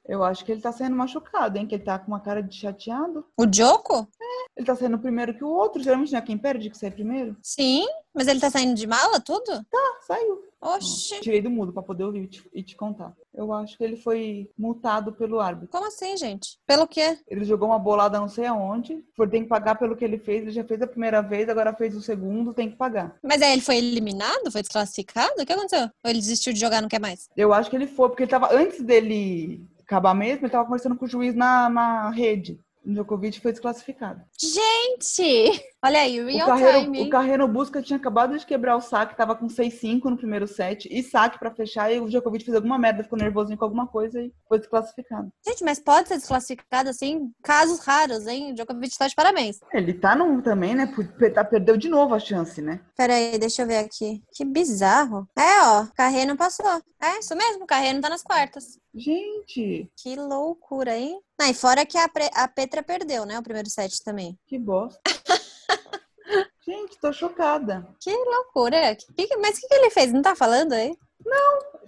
[0.07, 2.57] Eu acho que ele tá saindo machucado, hein, que ele tá com uma cara de
[2.57, 3.25] chateado.
[3.37, 4.09] O Joko?
[4.57, 7.37] Ele tá saindo primeiro que o outro, geralmente não é quem perde que sai primeiro.
[7.43, 9.51] Sim, mas ele tá saindo de mala, tudo?
[9.75, 10.53] Ah, saiu.
[10.63, 11.21] Oxi.
[11.21, 13.13] Tirei do mudo pra poder ouvir e te, e te contar.
[13.35, 15.69] Eu acho que ele foi multado pelo árbitro.
[15.69, 16.57] Como assim, gente?
[16.65, 17.19] Pelo quê?
[17.27, 19.05] Ele jogou uma bolada não sei aonde.
[19.17, 20.43] Foi tem que pagar pelo que ele fez.
[20.43, 23.17] Ele já fez a primeira vez, agora fez o segundo, tem que pagar.
[23.25, 24.53] Mas aí ele foi eliminado?
[24.53, 25.43] Foi desclassificado?
[25.43, 25.91] O que aconteceu?
[26.05, 27.29] Ou ele desistiu de jogar, não quer mais?
[27.37, 30.97] Eu acho que ele foi, porque ele tava, antes dele acabar mesmo, ele tava conversando
[30.97, 32.59] com o juiz na, na rede.
[32.85, 34.23] O Djokovic foi desclassificado.
[34.41, 35.63] Gente!
[35.85, 37.03] Olha aí, O real Carreiro, time.
[37.03, 40.89] o Carreiro Busca tinha acabado de quebrar o saque, tava com 6-5 no primeiro set,
[40.91, 44.21] e saque pra fechar, e o Djokovic fez alguma merda, ficou nervosinho com alguma coisa
[44.21, 45.31] e foi desclassificado.
[45.47, 47.31] Gente, mas pode ser desclassificado assim?
[47.43, 48.51] Casos raros, hein?
[48.51, 49.61] O Djokovic tá de parabéns.
[49.73, 50.93] Ele tá num também, né?
[51.35, 52.81] tá- Perdeu de novo a chance, né?
[52.97, 54.23] Pera aí, deixa eu ver aqui.
[54.33, 55.29] Que bizarro.
[55.37, 56.81] É, ó, Carreno passou.
[57.01, 58.79] É, isso mesmo, Carreno tá nas quartas.
[58.95, 61.19] Gente, Que loucura, hein?
[61.41, 63.39] Ah, e fora que a, a Petra perdeu, né?
[63.39, 64.39] O primeiro set também.
[64.47, 65.01] que bosta.
[66.65, 67.89] Gente, tô chocada.
[68.01, 68.97] Que loucura.
[69.41, 70.13] Mas o que, que ele fez?
[70.13, 70.97] Não tá falando aí?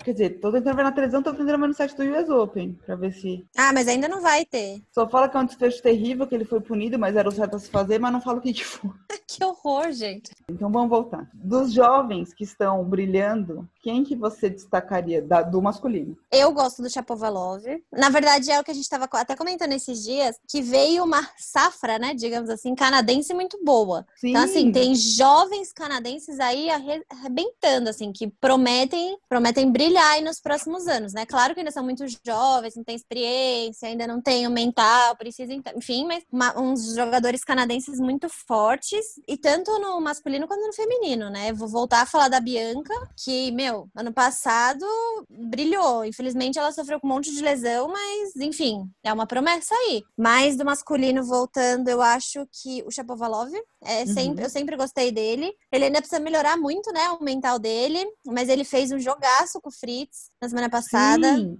[0.04, 2.78] Quer dizer, tô tentando ver na televisão, tô tentando ver no site do US Open,
[2.84, 3.46] pra ver se...
[3.56, 4.82] Ah, mas ainda não vai ter.
[4.92, 7.56] Só fala que é um desfecho terrível, que ele foi punido, mas era o certo
[7.56, 8.90] a se fazer, mas não fala o que que foi.
[9.26, 10.30] Que horror, gente.
[10.48, 11.28] Então vamos voltar.
[11.32, 16.16] Dos jovens que estão brilhando, quem que você destacaria da- do masculino?
[16.30, 17.64] Eu gosto do Chapovalov.
[17.90, 21.26] Na verdade, é o que a gente estava até comentando esses dias, que veio uma
[21.36, 24.06] safra, né, digamos assim, canadense muito boa.
[24.14, 24.28] Sim.
[24.30, 30.38] Então, assim, tem jovens canadenses aí arre- arrebentando, assim, que prometem, prometem brilhar aí nos
[30.40, 31.26] próximos anos, né?
[31.26, 35.60] Claro que ainda são muito jovens, não tem experiência, ainda não tem o mental, precisam,
[35.76, 41.30] enfim, mas uma- uns jogadores canadenses muito fortes, e tanto no masculino quanto no feminino,
[41.30, 41.52] né?
[41.52, 42.94] Vou voltar a falar da Bianca,
[43.24, 44.86] que, meu, ano passado
[45.28, 46.04] brilhou.
[46.04, 50.04] Infelizmente, ela sofreu com um monte de lesão, mas, enfim, é uma promessa aí.
[50.16, 53.50] Mas do masculino, voltando, eu acho que o Chapovalov,
[53.84, 54.06] é Uhum.
[54.06, 55.52] sempre, eu sempre gostei dele.
[55.72, 59.68] Ele ainda precisa melhorar muito, né, o mental dele, mas ele fez um jogaço com
[59.68, 61.34] o Fritz na semana passada.
[61.36, 61.58] Sim.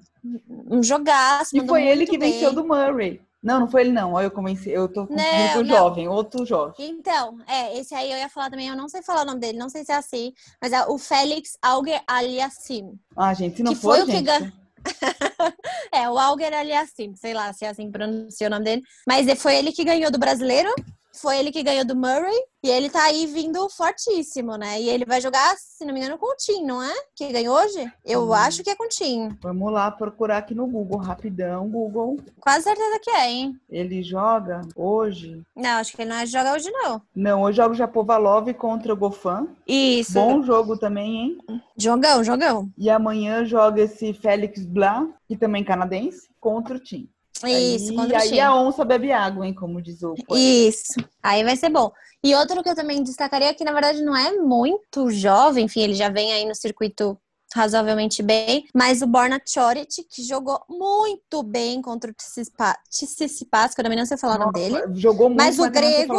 [0.70, 2.32] Um jogaço, E foi ele que bem.
[2.32, 3.20] venceu do Murray.
[3.42, 4.14] Não, não foi ele não.
[4.14, 4.70] Olha, eu convenci.
[4.70, 5.08] Eu tô Não,
[5.52, 5.66] com não.
[5.66, 6.74] jovem, outro jovem.
[6.78, 9.58] Então, é, esse aí eu ia falar também, eu não sei falar o nome dele,
[9.58, 12.98] não sei se é assim, mas é o Félix Auger Aliassim.
[13.14, 14.24] Ah, gente, se não Que for, foi o que gente.
[14.24, 14.52] gan-
[15.92, 18.82] É, o Auger Aliassim, sei lá se é assim que pronuncia o nome dele.
[19.06, 20.74] Mas é- foi ele que ganhou do brasileiro,
[21.14, 24.80] foi ele que ganhou do Murray, e ele tá aí vindo fortíssimo, né?
[24.80, 26.92] E ele vai jogar, se não me engano, com o Tim, não é?
[27.14, 27.92] Que ganhou hoje?
[28.04, 28.32] Eu Hum.
[28.32, 29.36] acho que é com o Tim.
[29.42, 32.18] Vamos lá procurar aqui no Google, rapidão, Google.
[32.40, 33.60] Quase certeza que é, hein?
[33.68, 35.42] Ele joga hoje.
[35.54, 37.02] Não, acho que ele não é jogar hoje, não.
[37.14, 39.46] Não, hoje joga o Japovalov contra o Gofan.
[39.66, 40.14] Isso.
[40.14, 41.38] Bom jogo também, hein?
[41.76, 42.70] Jogão, jogão.
[42.78, 47.08] E amanhã joga esse Félix Blanc, que também é canadense, contra o Tim.
[47.44, 49.54] Isso, aí, contra o aí a onça bebe água, hein?
[49.54, 50.34] Como diz o poeta.
[50.44, 50.92] Isso.
[51.22, 51.90] Aí vai ser bom.
[52.22, 55.94] E outro que eu também destacaria, que na verdade não é muito jovem, enfim, ele
[55.94, 57.18] já vem aí no circuito
[57.54, 63.80] razoavelmente bem, mas o Borna Choric, que jogou muito bem contra o Tsitsipa- Tsitsipas, que
[63.80, 64.76] eu também não sei falar o nome dele.
[64.98, 66.16] Jogou muito, Mas o não sei grego-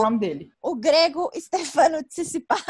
[0.61, 0.71] o.
[0.71, 2.61] O grego Stefano Tsitsipas,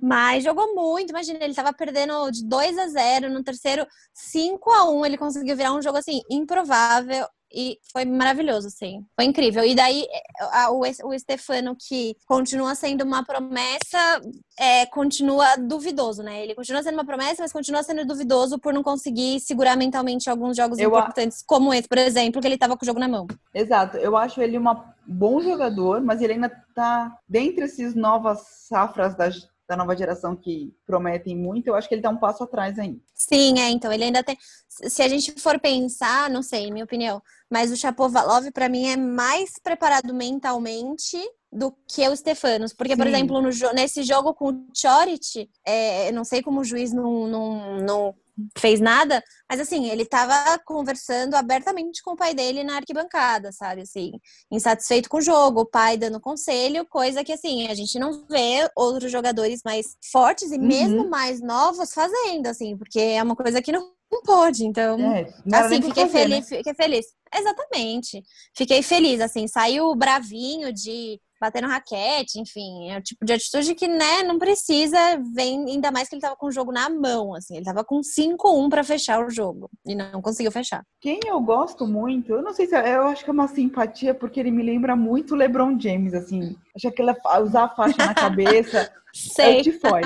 [0.00, 4.88] mas jogou muito, imagina, ele tava perdendo de 2 a 0 no terceiro 5 a
[4.88, 9.04] 1 ele conseguiu virar um jogo assim improvável e foi maravilhoso, assim.
[9.14, 9.64] Foi incrível.
[9.64, 10.06] E daí
[10.52, 14.20] a- o, o Stefano, que continua sendo uma promessa,
[14.58, 16.42] é, continua duvidoso, né?
[16.42, 20.56] Ele continua sendo uma promessa, mas continua sendo duvidoso por não conseguir segurar mentalmente alguns
[20.56, 23.08] jogos Eu a- importantes, como esse, por exemplo, que ele tava com o jogo na
[23.08, 23.26] mão.
[23.54, 23.96] Exato.
[23.96, 24.64] Eu acho ele um
[25.06, 29.28] bom jogador, mas ele ainda tá dentre esses novas safras da,
[29.68, 31.68] da nova geração que prometem muito.
[31.68, 33.00] Eu acho que ele tá um passo atrás ainda.
[33.14, 34.36] Sim, é, então, ele ainda tem.
[34.68, 38.96] Se a gente for pensar, não sei, minha opinião, mas o Chapovalov, pra mim, é
[38.96, 41.16] mais preparado mentalmente
[41.52, 42.72] do que o Stefanos.
[42.72, 43.12] Porque, por Sim.
[43.12, 47.78] exemplo, no nesse jogo com o Choric, é, não sei como o juiz não, não,
[47.78, 48.14] não
[48.58, 53.82] fez nada, mas assim, ele tava conversando abertamente com o pai dele na arquibancada, sabe?
[53.82, 54.12] Assim,
[54.50, 58.68] insatisfeito com o jogo, o pai dando conselho, coisa que assim, a gente não vê
[58.76, 60.66] outros jogadores mais fortes e Uhum.
[60.66, 64.64] mesmo mais novos fazendo, assim, porque é uma coisa que não, não pode.
[64.64, 66.42] Então, É, nem assim, fiquei fazer, né?
[66.42, 67.06] feliz, fiquei feliz.
[67.34, 68.22] Exatamente.
[68.56, 72.90] Fiquei feliz, assim, saiu bravinho de batendo raquete, enfim.
[72.90, 74.98] É o tipo de atitude que, né, não precisa,
[75.34, 77.56] vem, ainda mais que ele tava com o jogo na mão, assim.
[77.56, 80.82] Ele tava com 5-1 para fechar o jogo e não conseguiu fechar.
[81.00, 84.14] Quem eu gosto muito, eu não sei se é, eu acho que é uma simpatia,
[84.14, 86.56] porque ele me lembra muito o LeBron James, assim.
[86.74, 88.90] Acho que ele usar a faixa na cabeça.
[89.14, 89.58] Sei.
[89.58, 90.00] É o Tifoy.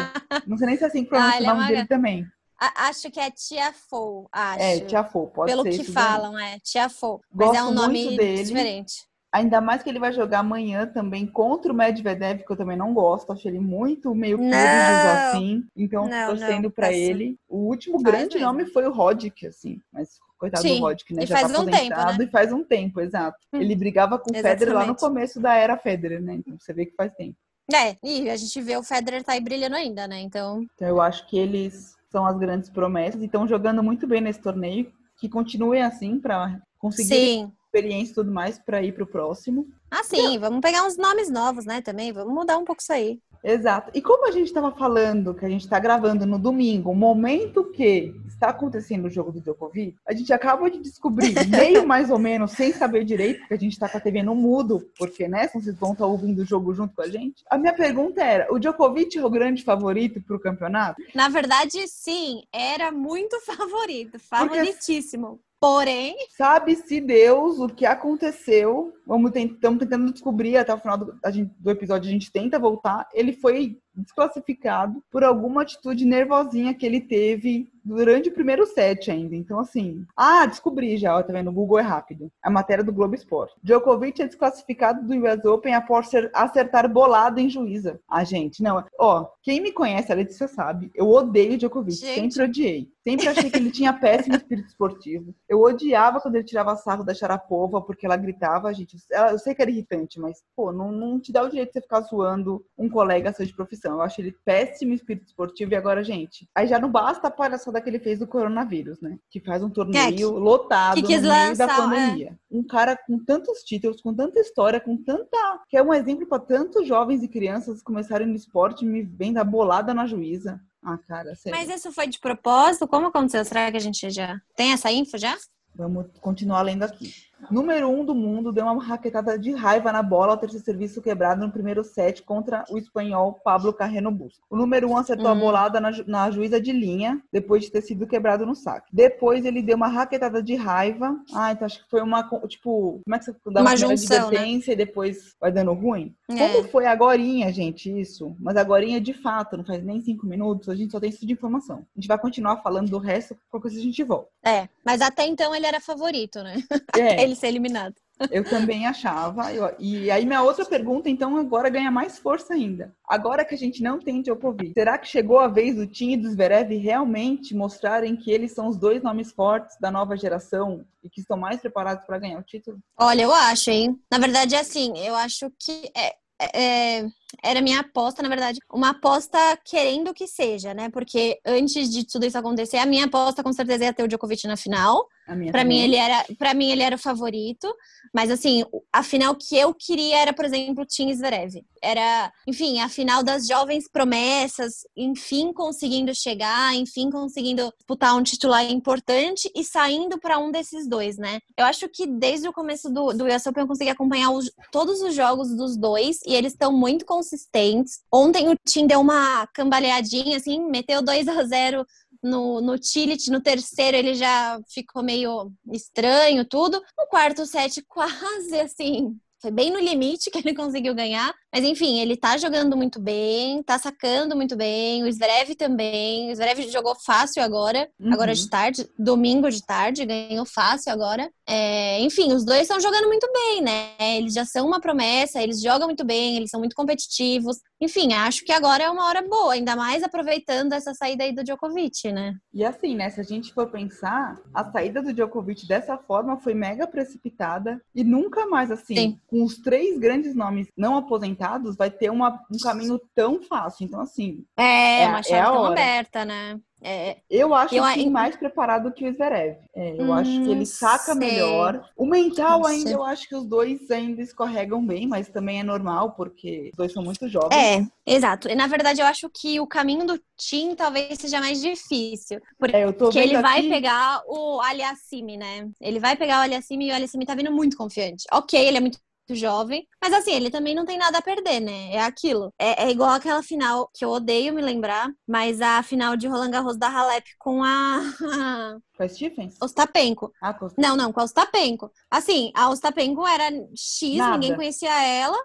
[0.47, 2.27] Não sei nem se é assim que pronuncia Ah, o é nome uma dele também.
[2.61, 4.61] A- acho que é Tia Fou, acho.
[4.61, 5.71] É, Tiafo, pode Pelo ser.
[5.71, 6.05] que isso daí.
[6.05, 7.21] falam, é Tia Fou.
[7.33, 8.43] Mas é um nome dele.
[8.43, 9.08] diferente.
[9.31, 12.95] Ainda mais que ele vai jogar amanhã também contra o Medvedev, que eu também não
[12.95, 13.31] gosto.
[13.31, 15.65] Acho ele muito meio público assim.
[15.77, 17.11] Então, Não, torcendo péssimo.
[17.11, 17.39] ele.
[17.47, 18.47] O último Faz grande mesmo.
[18.47, 19.81] nome foi o Roddick, assim.
[19.93, 21.25] Mas coitado Sim, do Roddick, né?
[21.25, 22.17] e Já faz tá um tempo, né?
[22.21, 23.39] e faz um tempo, exato.
[23.53, 23.61] Hum.
[23.61, 26.35] Ele brigava com o Federer lá no começo da era Federer, né?
[26.35, 27.37] Então você vê que faz tempo.
[27.71, 30.21] É, e a gente vê o Federer tá aí brilhando ainda, né?
[30.21, 34.23] Então, Então eu acho que eles são as grandes promessas e estão jogando muito bem
[34.23, 34.91] nesse torneio.
[35.19, 37.53] Que continuem assim para conseguir sim.
[37.79, 39.67] Experiência e tudo mais para ir pro próximo.
[39.91, 42.13] Ah, sim, vamos pegar uns nomes novos, né, também.
[42.13, 43.21] Vamos mudar um pouco isso aí.
[43.43, 43.91] Exato.
[43.95, 47.71] E como a gente estava falando, que a gente está gravando no domingo, o momento
[47.71, 52.19] que está acontecendo o jogo do Djokovic, a gente acaba de descobrir, meio mais ou
[52.19, 55.49] menos, sem saber direito, porque a gente está com a TV no mudo, porque, né,
[55.49, 57.45] vocês vão estar ouvindo o jogo junto com a gente.
[57.49, 61.01] A minha pergunta era, o Djokovic é o grande favorito para o campeonato?
[61.15, 65.41] Na verdade, sim, era muito favorito, favoritíssimo.
[65.61, 68.95] Porém, Sabe-se Deus o que aconteceu.
[69.05, 72.09] Vamos estamos tentando descobrir até o final do, gente- do episódio.
[72.09, 73.09] A gente tenta voltar.
[73.13, 79.35] Ele foi desclassificado por alguma atitude nervosinha que ele teve durante o primeiro set ainda.
[79.35, 80.05] Então, assim.
[80.17, 81.17] Ah, descobri já.
[81.17, 81.49] Ó, tá vendo?
[81.49, 82.31] O Google é rápido.
[82.43, 83.55] A matéria do Globo Esporte.
[83.63, 88.01] Djokovic é desclassificado do US Open após acertar bolada em juíza.
[88.09, 88.85] Ah, gente, não.
[88.99, 90.91] Ó, quem me conhece, a Letícia sabe.
[90.95, 91.97] Eu odeio o Djokovic.
[91.97, 92.35] Gente.
[92.35, 92.89] Sempre odiei.
[93.09, 95.35] Sempre achei que ele tinha péssimo espírito esportivo.
[95.49, 98.97] Eu odiava quando ele tirava sarro da Sharapova porque ela gritava, gente.
[99.31, 101.81] Eu sei que era irritante, mas, pô, não, não te dá o direito de você
[101.81, 103.95] ficar zoando um colega seu de profissão.
[103.95, 105.73] Eu acho ele péssimo espírito esportivo.
[105.73, 109.19] E agora, gente, aí já não basta a palhaçada que ele fez do coronavírus, né?
[109.31, 111.77] Que faz um torneio lotado que quis no meio da lançar, é.
[111.77, 112.39] pandemia.
[112.51, 115.37] Um cara com tantos títulos, com tanta história, com tanta.
[115.69, 119.45] que é um exemplo para tantos jovens e crianças começarem no esporte me vem da
[119.45, 120.61] bolada na juíza.
[120.83, 121.59] Ah, cara, sério.
[121.59, 122.89] mas isso foi de propósito?
[122.89, 123.45] Como aconteceu?
[123.45, 125.37] Será que a gente já tem essa info já?
[125.75, 127.13] Vamos continuar lendo aqui.
[127.51, 131.01] Número um do mundo deu uma raquetada de raiva na bola ao ter seu serviço
[131.01, 134.45] quebrado no primeiro set contra o espanhol Pablo Carreno Busco.
[134.51, 135.39] O número um acertou a Hum.
[135.39, 138.89] bolada na, ju- na juíza de linha depois de ter sido quebrado no saque.
[138.93, 141.17] Depois ele deu uma raquetada de raiva.
[141.33, 144.17] Ah, então acho que foi uma, tipo, como é que você dá Uma uma, junção,
[144.19, 144.25] né?
[144.39, 146.15] advertência e depois vai dando ruim?
[146.31, 146.37] É.
[146.37, 148.37] Como foi agorinha, gente, isso?
[148.41, 151.33] Mas agorinha de fato, não faz nem cinco minutos, a gente só tem isso de
[151.33, 151.79] informação.
[151.97, 154.29] A gente vai continuar falando do resto, qualquer coisa a gente volta.
[154.45, 156.57] É, mas até então ele era favorito, né?
[156.97, 157.28] É.
[157.29, 157.95] Ele ser eliminado.
[158.33, 159.53] Eu também achava.
[159.55, 162.93] Eu- e aí minha outra pergunta, então, agora ganha mais força ainda.
[163.09, 166.17] Agora que a gente não tem Djokovic, será que chegou a vez do Tim e
[166.17, 171.09] do Zverev realmente mostrarem que eles são os dois nomes fortes da nova geração e
[171.09, 172.79] que estão mais preparados para ganhar o título?
[172.99, 173.97] Olha, eu acho, hein?
[174.11, 177.07] Na verdade, é assim, eu acho que é, é-
[177.43, 180.89] era minha aposta, na verdade, uma aposta querendo que seja, né?
[180.89, 184.47] Porque antes de tudo isso acontecer, a minha aposta com certeza ia ter o Djokovic
[184.47, 185.07] na final.
[185.27, 187.69] A minha Pra mim ele era, para mim ele era o favorito,
[188.15, 191.63] mas assim, a final que eu queria era, por exemplo, o Tim Zverev.
[191.83, 198.65] Era, enfim, a final das jovens promessas, enfim conseguindo chegar, enfim conseguindo disputar um titular
[198.71, 201.41] importante e saindo para um desses dois, né?
[201.57, 205.01] Eu acho que desde o começo do, do US Open eu consegui acompanhar os- todos
[205.03, 208.01] os jogos dos dois e eles estão muito consistentes.
[208.13, 211.87] Ontem o Tim deu uma cambaleadinha, assim, meteu 2 a 0
[212.23, 216.81] no, no Tillit, no terceiro ele já ficou meio estranho, tudo.
[216.97, 221.33] No quarto set, quase assim, foi bem no limite que ele conseguiu ganhar.
[221.53, 225.03] Mas enfim, ele tá jogando muito bem, tá sacando muito bem.
[225.05, 226.31] O Zverev também.
[226.31, 228.13] O Zverev jogou fácil agora, Uhum.
[228.13, 231.31] agora de tarde, domingo de tarde, ganhou fácil agora.
[231.49, 233.95] É, enfim, os dois estão jogando muito bem, né?
[234.19, 237.57] Eles já são uma promessa, eles jogam muito bem, eles são muito competitivos.
[237.81, 241.45] Enfim, acho que agora é uma hora boa, ainda mais aproveitando essa saída aí do
[241.45, 242.35] Djokovic, né?
[242.53, 243.09] E assim, né?
[243.11, 248.03] Se a gente for pensar, a saída do Djokovic dessa forma foi mega precipitada e
[248.03, 249.21] nunca mais, assim, Sim.
[249.29, 253.85] com os três grandes nomes não aposentados, vai ter uma, um caminho tão fácil.
[253.85, 256.59] Então, assim, É, É- uma é chave a tão aberta, né?
[256.81, 259.57] É, Eu acho Eu o a- Tim mais preparado que o Zverev.
[259.75, 261.15] É, eu Hum, acho que ele saca sei.
[261.15, 261.85] melhor.
[261.97, 262.95] O mental Não ainda, sei.
[262.95, 266.93] eu acho que os dois ainda escorregam bem, mas também é normal, porque os dois
[266.93, 267.53] são muito jovens.
[267.59, 268.49] é, exato.
[268.49, 272.41] E na verdade eu acho que o caminho do Tim talvez seja mais difícil.
[272.59, 275.69] Porque É, eu tô Porque vendo ele vai aqui- pegar o Aliassime, né?
[275.81, 278.25] Ele vai pegar o Aliassime e o Aliassime tá vindo muito confiante.
[278.33, 278.99] Ok, ele é muito
[279.35, 279.87] jovem.
[280.03, 281.93] Mas assim, ele também não tem nada a perder, né?
[281.93, 282.53] É aquilo.
[282.59, 286.51] É, é igual aquela final que eu odeio me lembrar, mas a final de Roland
[286.51, 288.01] Garros da Halep com a.
[288.99, 289.55] Com a Stephens?
[289.63, 290.33] Ostapenko.
[290.43, 290.67] Ah, com...
[290.77, 291.89] Não, não, com a Ostapenko.
[292.11, 293.45] Assim, a Ostapenko era
[293.77, 294.37] X, Nada.
[294.37, 295.39] ninguém conhecia ela.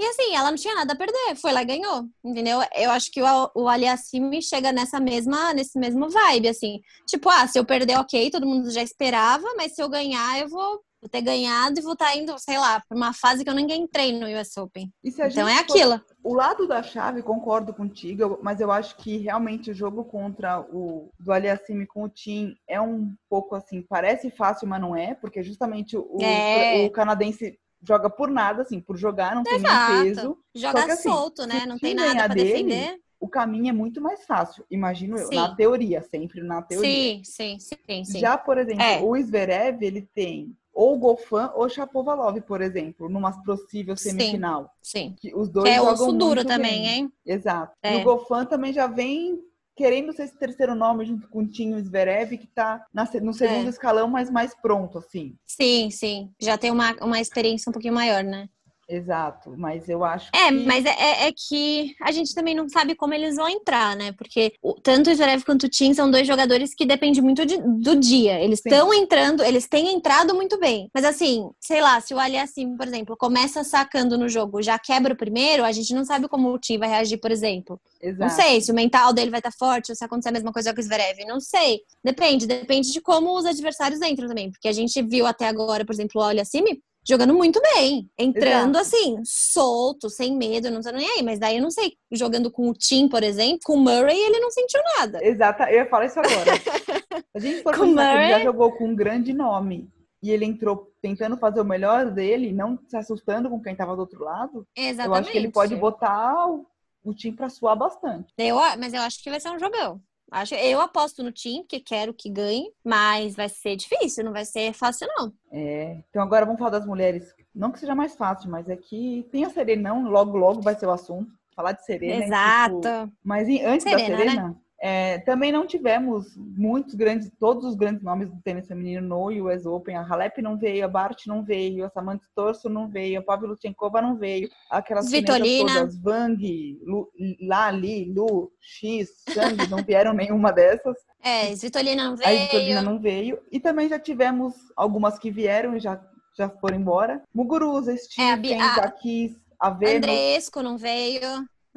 [0.00, 2.60] E assim, ela não tinha nada a perder, foi lá e ganhou, entendeu?
[2.76, 6.80] Eu acho que o, o Aliassime chega nessa mesma, nesse mesmo vibe, assim.
[7.04, 10.48] Tipo, ah, se eu perder, ok, todo mundo já esperava, mas se eu ganhar, eu
[10.48, 13.54] vou, vou ter ganhado e vou estar indo, sei lá, pra uma fase que eu
[13.54, 14.92] nem entrei no US Open.
[15.04, 16.00] Então é for- aquilo.
[16.22, 20.60] O lado da chave, concordo contigo, eu- mas eu acho que realmente o jogo contra
[20.60, 25.14] o do Aliassime com o Tim é um pouco assim, parece fácil, mas não é,
[25.14, 26.84] porque justamente o, É.
[26.84, 29.92] o canadense joga por nada, assim, por jogar, não tem Exato.
[29.92, 30.38] nem peso.
[30.54, 31.64] Joga que, assim, solto, né?
[31.66, 32.98] Não tem nada dele, defender.
[33.20, 35.34] O caminho é muito mais fácil, imagino eu, Sim.
[35.36, 36.90] na teoria, sempre na teoria.
[36.90, 38.18] Sim, sim, sim, sim.
[38.20, 39.00] Já, por exemplo, É.
[39.00, 44.10] o Zverev, ele tem ou Gofan ou Shapovalov, por exemplo, numa possível Sim.
[44.10, 44.70] semifinal.
[44.80, 45.16] Sim.
[45.18, 46.86] Que os dois Que é osso duro também, bem.
[46.86, 47.12] hein?
[47.26, 47.72] Exato.
[47.82, 47.94] É.
[47.94, 49.40] E o Gofan também já vem
[49.74, 53.68] querendo ser esse terceiro nome junto com o Tinho Zverev, que tá no segundo É.
[53.70, 55.34] escalão, mas mais pronto, assim.
[55.44, 56.30] Sim, sim.
[56.40, 58.48] Já tem uma, uma experiência um pouquinho maior, né?
[58.88, 59.54] Exato.
[59.56, 60.54] Mas eu acho É, que...
[60.64, 64.12] mas é, é- é que a gente também não sabe como eles vão entrar, né?
[64.12, 67.58] Porque o- tanto o Zverev quanto o Tim são dois jogadores que dependem muito de-
[67.58, 68.40] do dia.
[68.40, 70.88] Eles estão entrando, eles têm entrado muito bem.
[70.94, 75.12] Mas assim, sei lá, se o Aliassim, por exemplo, começa sacando no jogo, já quebra
[75.12, 77.78] o primeiro, a gente não sabe como o Tim vai reagir, por exemplo.
[78.00, 78.20] Exato.
[78.20, 80.72] Não sei se o mental dele vai estar forte ou se acontecer a mesma coisa
[80.72, 81.24] com o Zverev.
[81.26, 81.80] Não sei.
[82.02, 82.46] Depende.
[82.46, 84.50] Depende de como os adversários entram também.
[84.50, 88.10] Porque a gente viu até agora, por exemplo, o Aliassime jogando muito bem.
[88.18, 88.96] Entrando Exato.
[88.96, 91.22] assim, solto, sem medo, não tô nem aí.
[91.22, 91.94] Mas daí eu não sei.
[92.12, 95.24] Jogando com o Tim, por exemplo, com o Murray, ele não sentiu nada.
[95.24, 95.62] Exato.
[95.64, 96.52] Eu ia falar isso agora.
[97.34, 98.44] A gente for pensar que ele já Murray.
[98.44, 99.88] jogou com um grande nome
[100.22, 104.00] e ele entrou tentando fazer o melhor dele, não se assustando com quem tava do
[104.00, 105.06] outro lado, Exatamente.
[105.06, 106.66] eu acho que ele pode botar o,
[107.04, 108.32] o time pra suar bastante.
[108.36, 110.00] Eu, mas eu acho que vai ser um jogão.
[110.30, 114.44] Acho, eu aposto no Tim, porque quero que ganhe, mas vai ser difícil, não vai
[114.44, 115.32] ser fácil, não.
[115.50, 117.34] É, então agora vamos falar das mulheres.
[117.54, 120.86] Não que seja mais fácil, mas é que tem a Serenão, logo, logo vai ser
[120.86, 121.32] o assunto.
[121.56, 122.22] Falar de Serena.
[122.22, 122.76] é Exato.
[122.76, 128.02] tipo- Mas antes Serena, da Serena, é, também não tivemos muitos grandes, todos os grandes
[128.02, 129.96] nomes do tênis feminino no US Open.
[129.96, 134.00] A Halep não veio, a Bart não veio, a Samantha Torso não veio, a Pavlyuchenkova
[134.00, 134.48] não veio.
[134.70, 135.74] Aquelas Svitolina.
[135.74, 137.10] todas, Vang, Lu,
[137.40, 140.96] Lali, Lu, X, Sang, não vieram nenhuma dessas.
[141.22, 142.40] É, Svitolina não A veio.
[142.42, 143.38] Vitorina não veio.
[143.50, 146.00] E também já tivemos algumas que vieram e já,
[146.36, 147.20] já foram embora.
[147.34, 149.96] Muguruza, É, a Bi- a- a Kiss, a Venus.
[149.96, 151.20] Andresco não veio.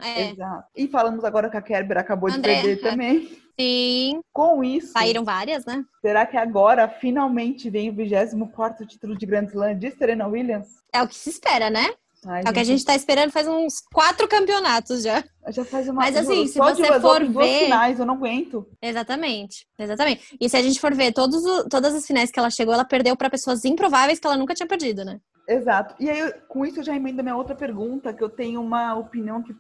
[0.01, 0.67] É, Exato.
[0.75, 2.89] E falamos agora que a Kerber acabou de André, perder é.
[2.91, 3.37] também.
[3.59, 4.19] sim.
[4.33, 5.83] Com isso, Saíram várias, né?
[6.01, 10.67] será que agora finalmente vem o 24 título de Grand Slam de Serena Williams?
[10.93, 11.87] É o que se espera, né?
[12.25, 15.23] Ai, É o que a gente tá esperando faz uns quatro campeonatos já.
[15.49, 18.67] já faz uma Mas, assim, se de você for duas ver- finais, eu não aguento.
[18.79, 19.65] Exatamente.
[19.77, 20.37] Exatamente.
[20.39, 23.15] E se a gente for ver todos todas as finais que ela chegou, ela perdeu
[23.17, 25.19] pra pessoas improváveis que ela nunca tinha perdido, né?
[25.47, 25.95] Exato.
[25.99, 28.93] E aí, com isso, eu já emendo a minha outra pergunta, que eu tenho uma
[28.95, 29.55] opinião que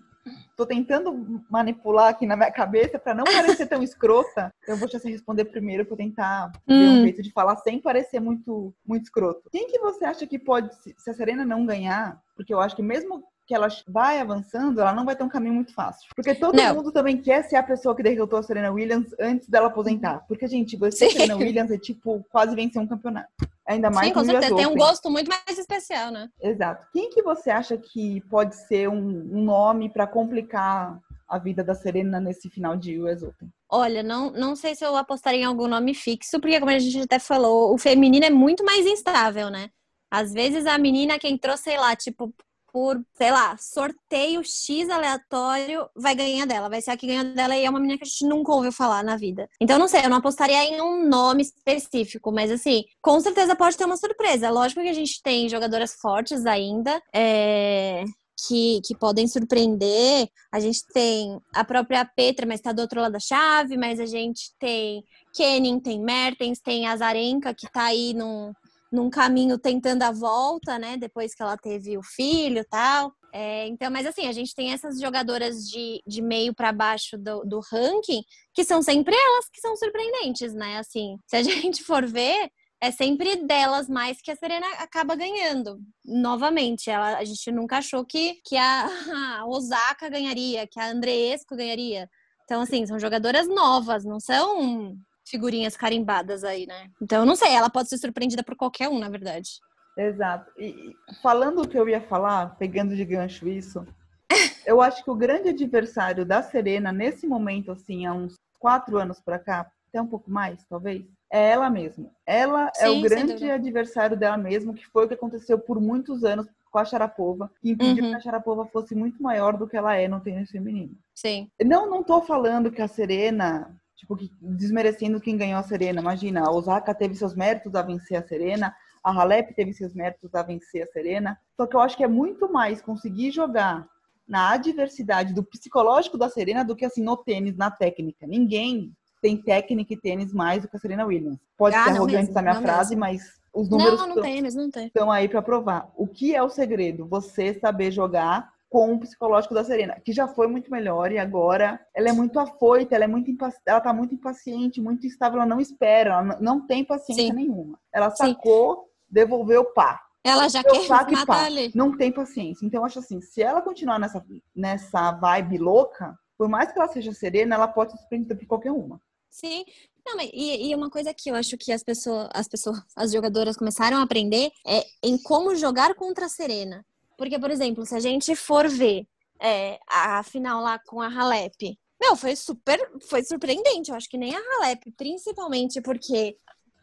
[0.55, 4.53] tô tentando manipular aqui na minha cabeça para não parecer tão escrota.
[4.67, 7.01] Eu vou já se responder primeiro para tentar ver um Hum.
[7.01, 9.49] jeito de falar sem parecer muito, muito escroto.
[9.51, 12.83] Quem que você acha que pode, se a Serena não ganhar, porque eu acho que
[12.83, 16.09] mesmo que ela vai avançando, ela não vai ter um caminho muito fácil.
[16.15, 16.75] Porque todo Não.
[16.75, 20.23] mundo também quer ser a pessoa que derrotou a Serena Williams antes dela aposentar.
[20.27, 21.17] Porque, gente, você Sim.
[21.17, 23.29] Serena Williams é tipo quase vencer um campeonato.
[23.67, 24.55] Ainda mais Sim, com certeza.
[24.55, 26.29] Tem um gosto muito mais especial, né?
[26.41, 26.87] Exato.
[26.93, 31.73] Quem que você acha que pode ser um, um nome para complicar a vida da
[31.73, 33.49] Serena nesse final de US Open?
[33.69, 37.01] Olha, não, não sei se eu apostaria em algum nome fixo, porque como a gente
[37.01, 39.69] até falou, o feminino é muito mais instável, né?
[40.11, 42.33] Às vezes a menina que entrou, sei lá, tipo,
[42.71, 46.69] por, sei lá, sorteio X aleatório, vai ganhar dela.
[46.69, 48.71] Vai ser a que ganha dela e é uma menina que a gente nunca ouviu
[48.71, 49.49] falar na vida.
[49.59, 53.77] Então, não sei, eu não apostaria em um nome específico, mas assim, com certeza pode
[53.77, 54.49] ter uma surpresa.
[54.49, 58.03] Lógico que a gente tem jogadoras fortes ainda, é,
[58.47, 60.27] que, que podem surpreender.
[60.51, 64.05] A gente tem a própria Petra, mas está do outro lado da chave, mas a
[64.05, 65.03] gente tem
[65.33, 68.51] Kenin, tem Mertens, tem a Zarenka, que está aí num,
[68.91, 70.97] num caminho tentando a volta, né?
[70.97, 73.13] Depois que ela teve o filho tal.
[73.33, 77.43] É, então, mas assim, a gente tem essas jogadoras de, de meio para baixo do,
[77.45, 78.21] do ranking,
[78.53, 80.77] que são sempre elas que são surpreendentes, né?
[80.77, 85.79] Assim, se a gente for ver, é sempre delas mais que a Serena acaba ganhando.
[86.03, 88.87] Novamente, ela, a gente nunca achou que, que a,
[89.39, 92.09] a Osaka ganharia, que a Andreesco ganharia.
[92.43, 94.97] Então, assim, são jogadoras novas, não são
[95.31, 96.91] figurinhas carimbadas aí, né?
[97.01, 99.49] Então, eu não sei, ela pode ser surpreendida por qualquer um, na verdade.
[99.97, 100.51] Exato.
[100.57, 103.85] E falando o que eu ia falar, pegando de gancho isso,
[104.65, 109.19] eu acho que o grande adversário da Serena, nesse momento, assim, há uns quatro anos
[109.19, 112.09] para cá, até um pouco mais, talvez, é ela mesma.
[112.25, 116.23] Ela Sim, é o grande adversário dela mesma, que foi o que aconteceu por muitos
[116.23, 118.11] anos com a Sharapova, que impediu uhum.
[118.11, 120.95] que a Sharapova fosse muito maior do que ela é no tênis feminino.
[121.13, 121.49] Sim.
[121.63, 126.01] Não, não tô falando que a Serena, tipo, desmerecendo quem ganhou a Serena.
[126.01, 130.33] Imagina, a Osaka teve seus méritos a vencer a Serena, a Halep teve seus méritos
[130.33, 131.37] a vencer a Serena.
[131.55, 133.87] Só que eu acho que é muito mais conseguir jogar
[134.27, 138.25] na adversidade do psicológico da Serena do que assim no tênis, na técnica.
[138.25, 138.91] Ninguém
[139.21, 141.39] tem técnica e tênis mais do que a Serena Williams.
[141.55, 142.99] Pode ah, ser arrogante essa minha frase, mesmo.
[143.01, 143.21] mas
[143.53, 144.87] os números não, não não tem.
[144.87, 145.91] estão aí para provar.
[145.95, 147.05] O que é o segredo?
[147.07, 151.77] Você saber jogar com o psicológico da Serena, que já foi muito melhor e agora
[151.93, 153.29] ela é muito afoita, ela é muito
[153.65, 157.33] ela tá muito impaciente, muito instável, ela não espera, ela não tem paciência Sim.
[157.33, 157.77] nenhuma.
[157.93, 158.81] Ela sacou, Sim.
[159.09, 160.01] devolveu pá.
[160.23, 161.45] Ela já quer matar pá.
[161.45, 161.69] ali.
[161.75, 162.65] Não tem paciência.
[162.65, 166.87] Então eu acho assim, se ela continuar nessa nessa vibe louca, por mais que ela
[166.87, 169.01] seja serena, ela pode se surpreender por qualquer uma.
[169.29, 169.65] Sim.
[170.05, 173.11] Não, mas, e, e, uma coisa que eu acho que as pessoas, as pessoas, as
[173.11, 176.85] jogadoras começaram a aprender é em como jogar contra a Serena.
[177.21, 179.05] Porque, por exemplo, se a gente for ver
[179.39, 183.91] é, a final lá com a Halep, meu, foi super, foi surpreendente.
[183.91, 186.35] Eu acho que nem a Halep, principalmente porque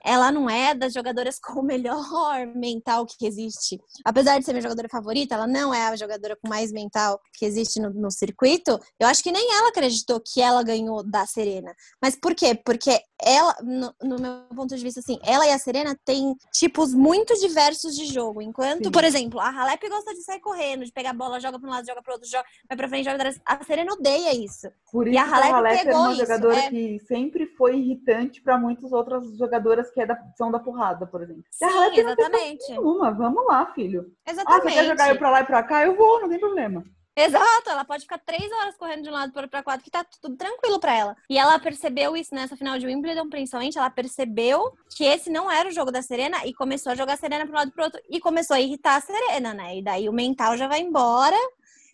[0.04, 3.80] ela não é das jogadoras com o melhor mental que existe.
[4.04, 7.44] Apesar de ser minha jogadora favorita, ela não é a jogadora com mais mental que
[7.44, 8.78] existe no, no circuito.
[8.98, 11.74] Eu acho que nem ela acreditou que ela ganhou da Serena.
[12.00, 12.54] Mas por quê?
[12.54, 16.94] Porque ela, no, no, meu ponto de vista, assim, ela e a Serena têm tipos
[16.94, 18.40] muito diversos de jogo.
[18.40, 18.90] Enquanto, Sim.
[18.90, 21.72] por exemplo, a Halep gosta de sair correndo, de pegar a bola, joga para um
[21.72, 24.70] lado, joga para outro, joga, vai para frente, joga A Serena odeia isso.
[24.90, 26.70] Por isso e a Halep, a Halep pegou uma isso, jogadora é...
[26.70, 31.22] que sempre foi irritante para muitas outras jogadoras que é da, são da porrada, por
[31.22, 31.44] exemplo.
[31.50, 32.74] Sim, a Halep exatamente.
[32.74, 33.10] Não nenhuma.
[33.12, 34.12] Vamos lá, filho.
[34.26, 34.66] Exatamente.
[34.66, 35.84] Ah, você quer jogar eu para lá e para cá?
[35.84, 36.84] Eu vou, não tem problema.
[37.20, 40.36] Exato, ela pode ficar três horas correndo de um lado para quatro, que tá tudo
[40.36, 41.16] tranquilo para ela.
[41.28, 43.76] E ela percebeu isso nessa final de Wimbledon, principalmente.
[43.76, 47.16] Ela percebeu que esse não era o jogo da Serena e começou a jogar a
[47.16, 49.78] Serena pro lado pro outro e começou a irritar a Serena, né?
[49.78, 51.36] E daí o mental já vai embora.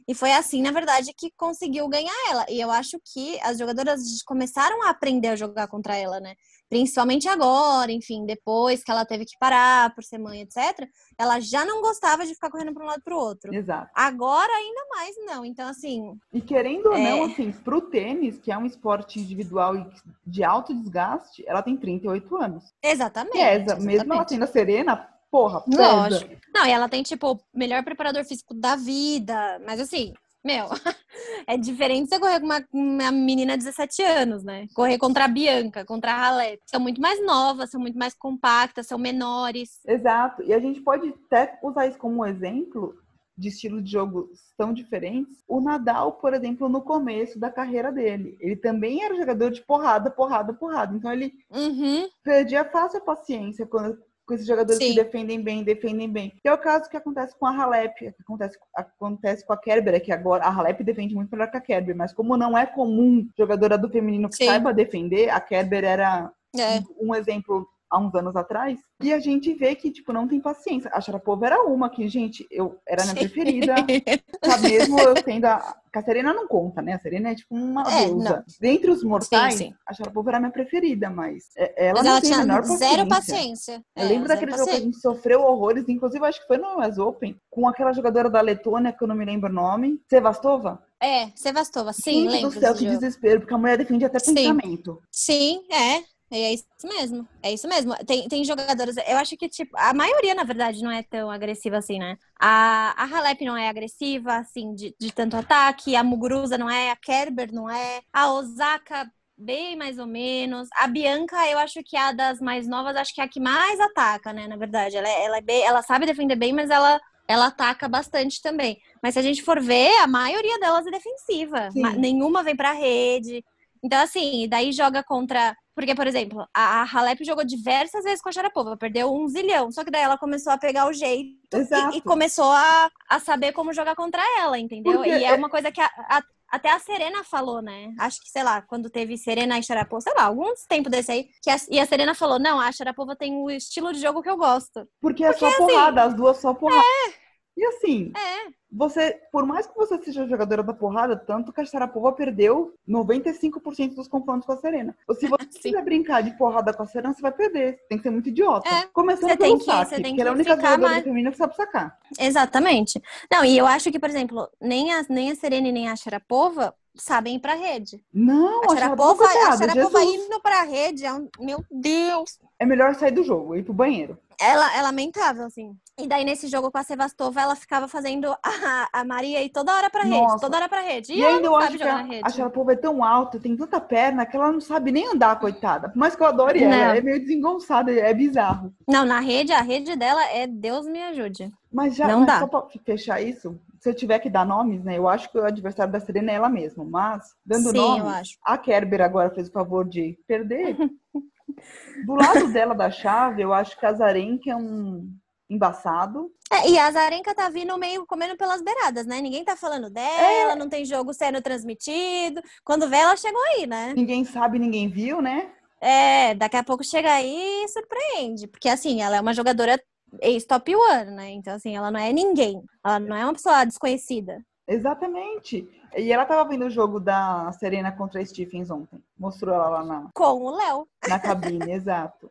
[0.06, 2.44] E foi assim, na verdade, que conseguiu ganhar ela.
[2.50, 6.34] E eu acho que as jogadoras começaram a aprender a jogar contra ela, né?
[6.68, 10.88] Principalmente agora, enfim, depois que ela teve que parar por ser mãe, etc.,
[11.18, 13.54] ela já não gostava de ficar correndo para um lado para o outro.
[13.54, 13.90] Exato.
[13.94, 15.44] Agora ainda mais não.
[15.44, 16.16] Então assim.
[16.32, 17.10] E querendo ou é...
[17.10, 19.86] não, assim, pro tênis, que é um esporte individual e
[20.26, 22.64] de alto desgaste, ela tem 38 anos.
[22.82, 23.34] Exatamente.
[23.34, 23.86] Pesa, exatamente.
[23.86, 25.82] mesmo ela sendo a Serena, porra, pesa.
[25.82, 26.34] Lógico.
[26.54, 29.60] Não, e ela tem, tipo, melhor preparador físico da vida.
[29.66, 30.66] Mas assim, meu,
[31.46, 34.66] é diferente você correr com uma, uma menina de 17 anos, né?
[34.74, 36.60] Correr contra a Bianca, contra a Halep.
[36.66, 39.80] São muito mais novas, são muito mais compactas, são menores.
[39.86, 40.42] Exato.
[40.42, 42.94] E a gente pode até usar isso como um exemplo
[43.36, 45.42] de estilo de jogo tão diferentes.
[45.48, 50.10] O Nadal, por exemplo, no começo da carreira dele, ele também era jogador de porrada,
[50.10, 50.96] porrada, porrada.
[50.96, 52.08] Então ele uhum.
[52.22, 54.90] perdia fácil a paciência quando com esses jogadores Sim.
[54.90, 56.32] que defendem bem, defendem bem.
[56.42, 60.02] Que é o caso que acontece com a Halep, que acontece, acontece com a Kerber,
[60.02, 63.28] que agora a Halep defende muito melhor que a Kerber, mas como não é comum
[63.36, 64.46] jogadora do feminino que Sim.
[64.46, 66.80] saiba defender, a Kerber era é.
[67.00, 70.90] um exemplo há uns anos atrás, e a gente vê que, tipo, não tem paciência.
[70.92, 73.74] A Sharapova era uma que, gente, eu era minha preferida.
[74.40, 75.76] tá mesmo eu tendo a...
[75.94, 76.94] a Serena não conta, né?
[76.94, 78.30] A Serena é, tipo, uma é, deusa.
[78.30, 78.44] Não.
[78.60, 79.74] Dentre os mortais, sim, sim.
[79.86, 82.88] a Sharapova era minha preferida, mas é, ela mas não ela tem tinha menor paciência.
[82.88, 83.84] zero paciência.
[83.96, 86.80] Eu é, lembro daquele jogo que a gente sofreu horrores, inclusive acho que foi no
[86.80, 90.82] US Open, com aquela jogadora da Letônia, que eu não me lembro o nome, Sevastova.
[91.00, 92.50] É, Sevastova, sim, Gente lembro.
[92.50, 92.98] do céu, que jogo.
[92.98, 94.34] desespero, porque a mulher defende até sim.
[94.34, 95.02] pensamento.
[95.12, 96.13] Sim, é.
[96.30, 97.28] É isso mesmo.
[97.42, 97.94] É isso mesmo.
[98.04, 98.96] Tem, tem jogadoras.
[99.06, 102.16] Eu acho que, tipo, a maioria, na verdade, não é tão agressiva assim, né?
[102.40, 105.94] A, a Halep não é agressiva, assim, de, de tanto ataque.
[105.94, 106.90] A Muguruza não é.
[106.90, 108.00] A Kerber não é.
[108.12, 110.68] A Osaka, bem mais ou menos.
[110.76, 113.40] A Bianca, eu acho que é a das mais novas, acho que é a que
[113.40, 114.48] mais ataca, né?
[114.48, 114.96] Na verdade.
[114.96, 118.78] Ela, é, ela, é bem, ela sabe defender bem, mas ela ela ataca bastante também.
[119.02, 121.70] Mas se a gente for ver, a maioria delas é defensiva.
[121.96, 123.42] Nenhuma vem pra rede.
[123.82, 128.32] Então, assim, daí joga contra porque, por exemplo, a Halep jogou diversas vezes com a
[128.32, 129.72] Sharapova, perdeu um zilhão.
[129.72, 133.52] Só que daí ela começou a pegar o jeito e, e, começou a, a saber
[133.52, 134.94] como jogar contra ela, entendeu?
[134.94, 137.92] Porque e é, é uma coisa que a, a, até a Serena falou, né?
[137.98, 141.28] Acho que, sei lá, quando teve Serena e Sharapova, sei lá, alguns tempos desse aí,
[141.42, 144.30] que a, e a Serena falou: não, a Sharapova tem o estilo de jogo que
[144.30, 144.88] eu gosto.
[145.00, 146.84] Porque é Porque, só assim, porrada, as duas só porrada.
[147.08, 147.23] É.
[147.56, 148.50] E assim, É.
[148.70, 153.94] você, por mais que você seja jogadora da porrada, tanto que a Sharapova perdeu 95%
[153.94, 154.96] dos confrontos com a Serena.
[155.18, 155.46] Se você
[155.78, 157.78] quiser brincar de porrada com a Serena, você vai perder.
[157.88, 158.68] Tem que ser muito idiota.
[158.68, 161.36] É, Começando você pelo que- saque, que ela é a única jogadora mais- feminina que
[161.36, 161.96] sabe sacar.
[162.18, 163.00] Exatamente.
[163.30, 165.96] Não, e eu acho que, por exemplo, nem a, nem a Serena e nem a
[165.96, 168.00] Sharapova sabem ir pra rede.
[168.12, 170.26] Não, A Sharapova, a Sharapova Jesus.
[170.26, 171.28] indo pra rede é um...
[171.40, 172.38] Meu Deus!
[172.58, 174.16] É melhor sair do jogo, ir pro banheiro.
[174.40, 175.76] Ela é lamentável, assim.
[175.96, 179.72] E daí, nesse jogo com a Sevastova, ela ficava fazendo a, a Maria ir toda
[179.72, 180.40] hora pra rede, Nossa.
[180.40, 181.12] toda hora pra rede.
[181.12, 182.30] E, E, ela ainda eu acho que jogar a.
[182.30, 185.88] Sharapova é tão alta, tem tanta perna, que ela não sabe nem andar, coitada.
[185.90, 186.94] Por mais que eu adore ela, Não.
[186.96, 188.74] é meio desengonçada, é bizarro.
[188.88, 191.52] Não, na rede, a rede dela é Deus me ajude.
[191.72, 192.38] Mas já, Não mas dá.
[192.40, 194.98] só pra fechar isso, se eu tiver que dar nomes, né?
[194.98, 198.08] Eu acho que o adversário da Serena é ela mesma, mas dando Sim, nomes, eu
[198.08, 198.38] acho.
[198.44, 200.76] a Kerber agora fez o favor de perder.
[202.04, 205.08] Do lado dela da chave, eu acho que a Zarenka é um
[205.54, 206.30] embaçado.
[206.52, 209.20] É, e a Zarenka tá vindo meio comendo pelas beiradas, né?
[209.20, 212.42] Ninguém tá falando dela, não tem jogo sendo transmitido.
[212.64, 213.92] Quando vê, ela chegou aí, né?
[213.96, 215.50] Ninguém sabe, ninguém viu, né?
[215.80, 218.46] É, daqui a pouco chega aí e surpreende.
[218.46, 219.80] Porque, assim, ela é uma jogadora
[220.20, 221.30] ex-top one, né?
[221.30, 222.62] Então, assim, ela não é ninguém.
[222.84, 224.38] Ela não é uma pessoa desconhecida.
[224.66, 225.68] Exatamente.
[225.96, 229.02] E ela tava vendo o jogo da Serena contra a Stephens ontem.
[229.18, 230.88] Mostrou ela lá na, Com o Léo.
[231.08, 232.30] na cabine, exato.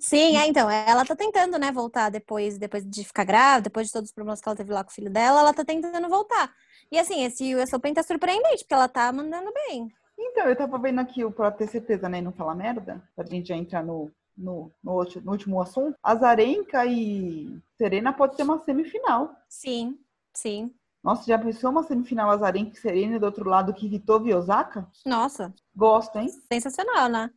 [0.00, 3.92] Sim, é, então, ela tá tentando, né, voltar depois, depois de ficar grávida, depois de
[3.92, 6.52] todos os problemas que ela teve lá com o filho dela, ela tá tentando voltar.
[6.90, 9.88] E assim, esse US Open tá surpreendente, porque ela tá mandando bem.
[10.18, 13.48] Então, eu tava vendo aqui, pra ter certeza, né, e não falar merda, pra gente
[13.48, 18.58] já entrar no, no, no, no último assunto, a Zarenka e Serena pode ter uma
[18.60, 19.34] semifinal.
[19.48, 19.98] Sim,
[20.34, 20.72] sim.
[21.02, 24.86] Nossa, já pensou uma semifinal Azarenka e Serena e do outro lado Kvitova e Osaka?
[25.04, 26.28] Nossa, Gosto, hein?
[26.52, 27.30] sensacional, né?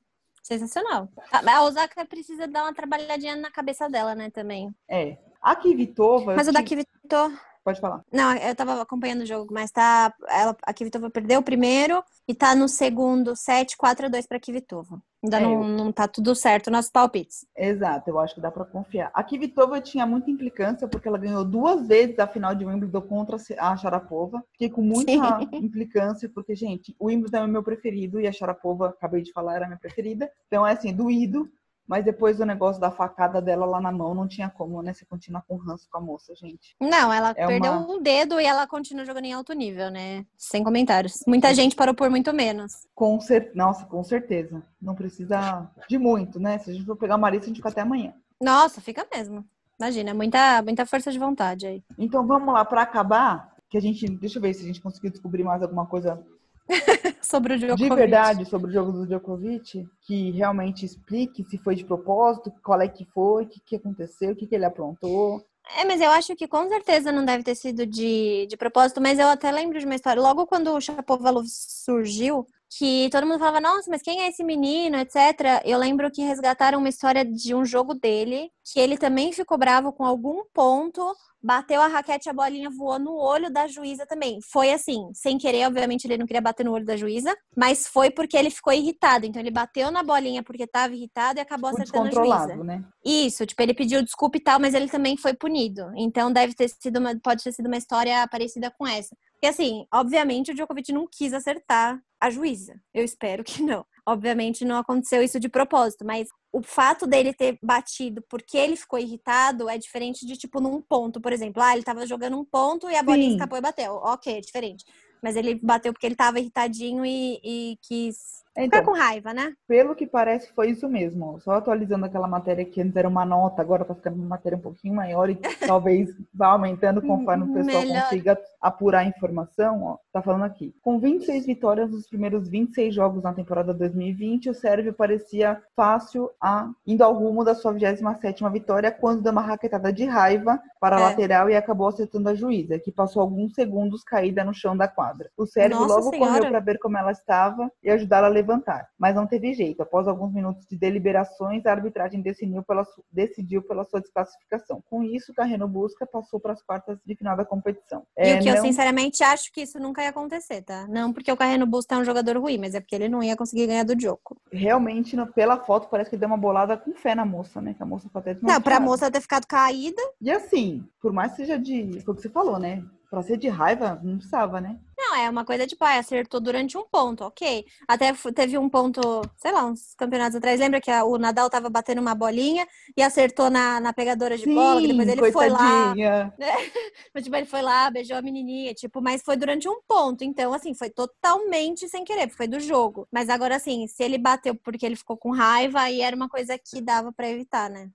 [0.43, 1.09] Sensacional.
[1.31, 4.73] A a Osaka precisa dar uma trabalhadinha na cabeça dela, né, também.
[4.87, 5.17] É.
[5.41, 6.33] A Kvitova...
[6.33, 7.35] eu Mas o da tive- Kvitova...
[7.63, 8.03] Pode falar.
[8.13, 10.13] Não, eu tava acompanhando o jogo, mas tá.
[10.29, 14.39] Ela, a Kvitova perdeu o primeiro e tá no segundo set 4 a 2 pra
[14.39, 15.01] Kvitova.
[15.25, 17.45] Ainda É, não, eu- não tá tudo certo nos palpites.
[17.57, 19.09] Exato, eu acho que dá pra confiar.
[19.13, 23.37] A Kvitova tinha muita implicância porque ela ganhou duas vezes a final de Wimbledon contra
[23.57, 24.43] a Sharapova.
[24.51, 25.19] Fiquei com muita Sim.
[25.53, 29.55] implicância porque, gente, o Wimbledon é o meu preferido e a Sharapova, acabei de falar,
[29.55, 30.29] era a minha preferida.
[30.47, 31.49] Então é assim, doído.
[31.87, 34.91] Mas depois do negócio da facada dela lá na mão, não tinha como, né?
[34.93, 36.75] Você continuar com ranço com a moça, gente.
[36.81, 40.25] Não, ela É perdeu uma- um dedo e ela continua jogando em alto nível, né?
[40.35, 41.23] Sem comentários.
[41.27, 42.71] Muita gente parou por muito menos.
[42.95, 43.51] Com cer...
[43.53, 44.63] Nossa, com certeza.
[44.81, 46.57] Não precisa de muito, né?
[46.57, 48.13] Se a gente for pegar a Marisa, a gente fica até amanhã.
[48.41, 49.45] Nossa, fica mesmo.
[49.79, 51.83] Imagina, muita, muita força de vontade aí.
[51.97, 54.07] Então vamos lá, para acabar, que a gente.
[54.09, 56.25] Deixa eu ver se a gente conseguiu descobrir mais alguma coisa
[57.21, 57.89] Sobre o Djokovic.
[57.89, 62.81] de verdade sobre o jogo do Djokovic, que realmente explique se foi de propósito, qual
[62.81, 65.43] é que foi, o que, que aconteceu, o que, que ele aprontou.
[65.77, 69.17] É, mas eu acho que com certeza não deve ter sido de, de propósito, mas
[69.17, 70.21] eu até lembro de uma história.
[70.21, 72.45] Logo quando o Chapovalov surgiu,
[72.77, 75.61] que todo mundo falava, nossa, mas quem é esse menino, etc.
[75.63, 79.91] Eu lembro que resgataram uma história de um jogo dele, que ele também ficou bravo
[79.91, 81.15] com algum ponto,
[81.45, 84.39] bateu a raquete, a bolinha voou no olho da juíza também.
[84.51, 88.09] Foi assim, sem querer, obviamente ele não queria bater no olho da juíza, mas foi
[88.09, 89.27] porque ele ficou irritado.
[89.27, 92.55] Então ele bateu na bolinha porque estava irritado e acabou Foi acertando a juíza.
[92.63, 92.83] né?
[93.05, 95.91] Isso, tipo, ele pediu desculpa e tal, mas ele também foi punido.
[95.95, 99.15] Então deve ter sido uma, pode ter sido uma história parecida com essa.
[99.33, 102.73] Porque assim, obviamente o Djokovic não quis acertar a juíza.
[102.91, 103.85] Eu espero que não.
[104.07, 108.99] Obviamente não aconteceu isso de propósito, mas o fato dele ter batido porque ele ficou
[108.99, 112.89] irritado é diferente de tipo num ponto, por exemplo, ah, ele tava jogando um ponto
[112.89, 113.35] e a bolinha Sim.
[113.35, 113.95] escapou e bateu.
[113.95, 114.85] OK, é diferente.
[115.23, 119.53] Mas ele bateu porque ele tava irritadinho e, e quis ficar Então, com raiva, né?
[119.67, 121.39] pelo que parece, foi isso mesmo.
[121.41, 124.61] Só atualizando aquela matéria que antes era uma nota, agora tá ficando uma matéria um
[124.61, 125.35] pouquinho maior e
[125.79, 128.03] talvez vá aumentando conforme o pessoal Melhor.
[128.03, 129.83] consiga apurar a informação.
[129.83, 130.73] Ó, tá falando aqui.
[130.81, 136.69] Com 26 vitórias nos primeiros 26 jogos na temporada 2020, o Sérvio parecia fácil a
[136.85, 140.99] indo ao rumo da sua 27ª vitória quando deu uma raquetada de raiva para a
[140.99, 141.03] É.
[141.03, 145.29] lateral e acabou acertando a juíza, que passou alguns segundos caída no chão da quadra.
[145.37, 146.31] O Sérvio Nossa logo Senhora.
[146.33, 149.81] correu para ver como ela estava e ajudá-la a levantar, mas não teve jeito.
[149.81, 154.81] Após alguns minutos de deliberações, a arbitragem decidiu pela, decidiu pela sua desclassificação.
[154.89, 158.05] Com isso, Carreno Busca passou para as quartas de final da competição.
[158.17, 160.87] E É, o que eu não- sinceramente acho que isso nunca ia acontecer, tá?
[160.87, 163.35] Não porque o Carreno Busta é um jogador ruim, mas é porque ele não ia
[163.35, 164.35] conseguir ganhar do Djoko.
[164.51, 167.73] realmente, no- pela foto, parece que deu uma bolada com fé na moça, né?
[167.73, 168.85] Que a moça foi até Não, pra desnorteada.
[168.85, 170.01] moça ter ficado caída.
[170.21, 171.99] E assim, por mais que seja de.
[172.03, 172.83] Foi o que você falou, né?
[173.09, 174.77] Pra ser de raiva, não precisava, né?
[175.21, 177.65] É uma coisa tipo, ah, acertou durante um ponto, ok.
[177.87, 181.69] Até teve um ponto, sei lá, uns campeonatos atrás, lembra que a, o Nadal tava
[181.69, 185.49] batendo uma bolinha e acertou na, na pegadora de Sim, bola, que depois ele foi
[185.49, 185.57] lá.
[185.59, 186.33] coitadinha.
[187.13, 190.23] Mas, tipo, ele foi lá, beijou a menininha, tipo, mas foi durante um ponto.
[190.23, 193.07] Então, assim, foi totalmente sem querer, foi do jogo.
[193.11, 196.57] Mas agora, assim, se ele bateu porque ele ficou com raiva, aí era uma coisa
[196.57, 197.89] que dava pra evitar, né?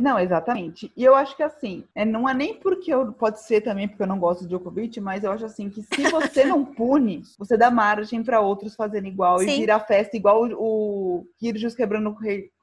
[0.00, 0.92] Não, exatamente.
[0.96, 4.02] E eu acho que assim, é, não é nem porque eu pode ser também porque
[4.02, 7.56] eu não gosto de Djokovic, mas eu acho assim que se você não pune, você
[7.56, 9.50] dá margem para outros fazerem igual Sim.
[9.50, 12.16] e vira festa igual o, o Kyrgios quebrando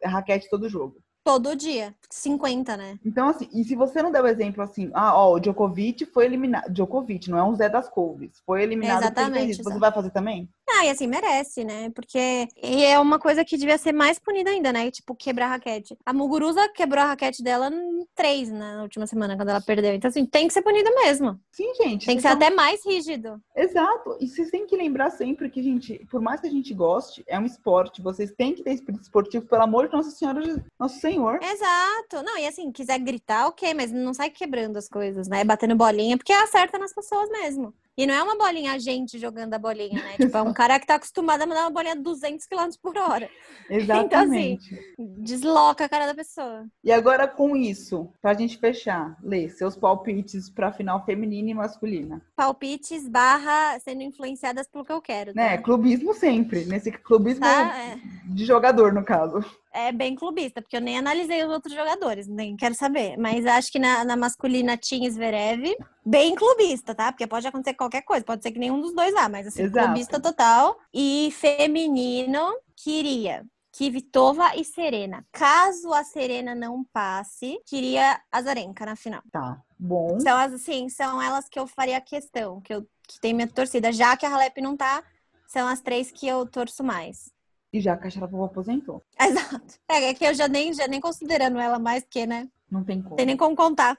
[0.04, 0.98] raquete todo jogo.
[1.24, 1.94] Todo dia.
[2.10, 3.00] 50, né?
[3.06, 6.26] Então assim, e se você não der o exemplo assim, ah, ó, o Djokovic foi
[6.26, 9.64] eliminado, Djokovic não é um Zé das Couves, foi eliminado Exatamente.
[9.64, 10.50] Você vai fazer também?
[10.74, 11.90] Ah, e assim, merece, né?
[11.92, 14.90] Porque e é uma coisa que devia ser mais punida ainda, né?
[14.90, 15.98] Tipo, quebrar a raquete.
[16.06, 19.94] A Muguruza quebrou a raquete dela em três né, na última semana, quando ela perdeu.
[19.94, 21.40] Então, assim, tem que ser punida mesmo.
[21.52, 22.06] Sim, gente.
[22.06, 23.42] Tem que ser até mais rígido.
[23.56, 24.18] Exato.
[24.20, 27.38] E vocês têm que lembrar sempre que, gente, por mais que a gente goste, é
[27.38, 28.02] um esporte.
[28.02, 30.42] Vocês têm que ter espírito esportivo, pelo amor de Nossa Senhora,
[30.80, 31.40] Nosso Senhor.
[31.44, 32.24] Exato.
[32.24, 35.44] Não, e assim, quiser gritar, ok, mas não sai quebrando as coisas, né?
[35.44, 37.74] Batendo bolinha, porque acerta nas pessoas mesmo.
[37.98, 40.14] E não é uma bolinha a gente jogando a bolinha, né?
[40.18, 42.98] Tipo, é um cara que tá acostumado a mandar uma bolinha a 200 km por
[42.98, 43.30] hora.
[43.70, 44.80] Exatamente.
[44.98, 46.66] Desloca a cara da pessoa.
[46.84, 52.22] E agora, com isso, pra gente fechar, Lê, seus palpites pra final feminina e masculina.
[52.36, 55.42] Palpites barra sendo influenciadas pelo que eu quero, tá?
[55.42, 55.58] Né?
[55.58, 56.66] Clubismo sempre.
[56.66, 57.78] Nesse clubismo Tá?
[57.78, 58.00] É.
[58.26, 59.44] de jogador, no caso.
[59.74, 63.18] É bem clubista, porque eu nem analisei os outros jogadores, nem quero saber.
[63.18, 67.12] Mas acho que na, na masculina tinha Zverev, bem clubista, tá?
[67.12, 69.86] Porque pode acontecer qualquer coisa, pode ser que nenhum dos dois lá, mas assim, Exato.
[69.86, 70.78] clubista total.
[70.94, 75.26] E feminino, queria Kvitova e Serena.
[75.32, 79.22] Caso a Serena não passe, queria a Zarenka na final.
[79.32, 79.62] Tá.
[79.80, 80.20] Bom.
[80.20, 83.92] São as, assim, são elas que eu faria questão, que, eu, que tem minha torcida.
[83.92, 85.02] Já que a Halep não tá,
[85.48, 87.32] são as três que eu torço mais.
[87.74, 89.02] E já que a Sharapova aposentou.
[89.20, 89.76] Exato.
[89.90, 92.50] É, é que eu já nem, já nem considerando ela mais, porque, né?
[92.70, 93.16] Não tem como.
[93.16, 93.98] Tem nem como contar.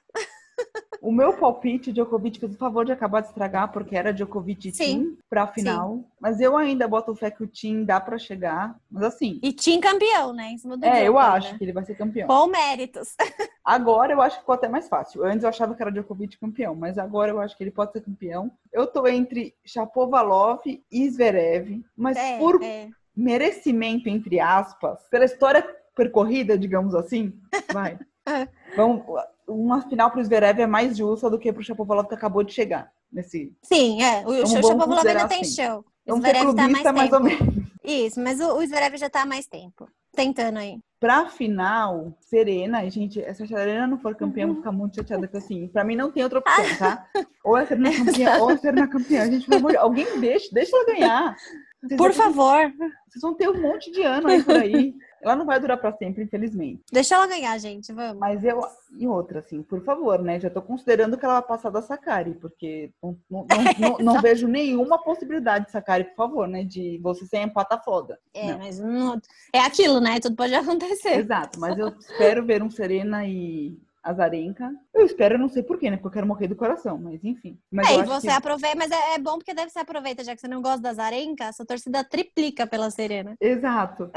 [1.01, 4.69] O meu palpite, o Djokovic fez o favor de acabar de estragar, porque era Djokovic
[4.69, 4.85] e Sim.
[4.85, 6.05] Tim pra final.
[6.21, 8.79] Mas eu ainda boto fé que o Tim dá pra chegar.
[8.89, 10.51] Mas assim, E Tim campeão, né?
[10.51, 11.59] Em cima do é, eu acho né?
[11.59, 12.29] que ele vai ser campeão.
[12.29, 13.17] Com méritos.
[13.65, 15.25] Agora eu acho que ficou até mais fácil.
[15.25, 18.01] Antes eu achava que era Djokovic campeão, mas agora eu acho que ele pode ser
[18.01, 18.51] campeão.
[18.73, 22.89] Eu tô entre Shapovalov e Zverev, mas É, por é.
[23.17, 27.33] Merecimento, entre aspas, pela história percorrida, digamos assim,
[27.73, 27.99] vai.
[28.27, 28.49] É.
[28.77, 29.03] Vamos,
[29.49, 32.91] uma final pro Zverev é mais justa do que pro Shapovalov que acabou de chegar
[33.13, 33.53] nesse.
[33.63, 34.21] Sim, é.
[34.27, 35.63] O Show vamos Shapovalov ainda tem assim.
[35.63, 35.85] show.
[36.07, 37.21] O ser Zverev tá mais mais tempo.
[37.25, 37.63] menos.
[37.85, 39.89] Isso, mas o, o Zverev já tá há mais tempo.
[40.15, 40.79] Tentando aí.
[41.01, 44.53] Pra final, Serena, e gente, se a Serena não for campeã, eu Uhum.
[44.55, 47.07] vou ficar muito chateada que assim, pra mim não tem outra opção, tá?
[47.43, 49.25] Ou é Serena campeã, ou é Serena campeã.
[49.31, 51.37] Gente, pelo amor de Deus, alguém deixa, deixa ela ganhar.
[51.83, 52.73] Vocês Por vão- favor,
[53.09, 54.95] Vocês vão ter um monte de ano aí por aí.
[55.23, 56.83] Ela não vai durar pra sempre, infelizmente.
[56.91, 57.93] deixa ela ganhar, gente.
[57.93, 58.19] Vamos.
[58.19, 58.61] Mas eu.
[58.99, 60.41] E outra, assim, por favor, né?
[60.41, 63.47] Já tô considerando que ela vai passar da Sakari, porque não, não,
[63.79, 66.65] não, não- vejo nenhuma possibilidade de Sakari, por favor, né?
[66.65, 68.19] De você ser empata foda.
[68.35, 68.59] É, Não.
[68.59, 69.21] mas não...
[69.53, 70.19] é aquilo, né?
[70.19, 71.19] Tudo pode acontecer.
[71.21, 74.71] Exato, mas eu espero ver um Serena e Azarenka.
[74.93, 75.97] Eu espero, eu não sei porquê, né?
[75.97, 77.59] Porque eu quero morrer do coração, mas enfim.
[77.71, 78.33] Mas É, e você que...
[78.33, 80.93] aproveita, mas é, é bom porque deve se aproveita, já que você não gosta da
[80.93, 83.37] Zarenka, a sua torcida triplica pela Serena.
[83.41, 84.11] Exato.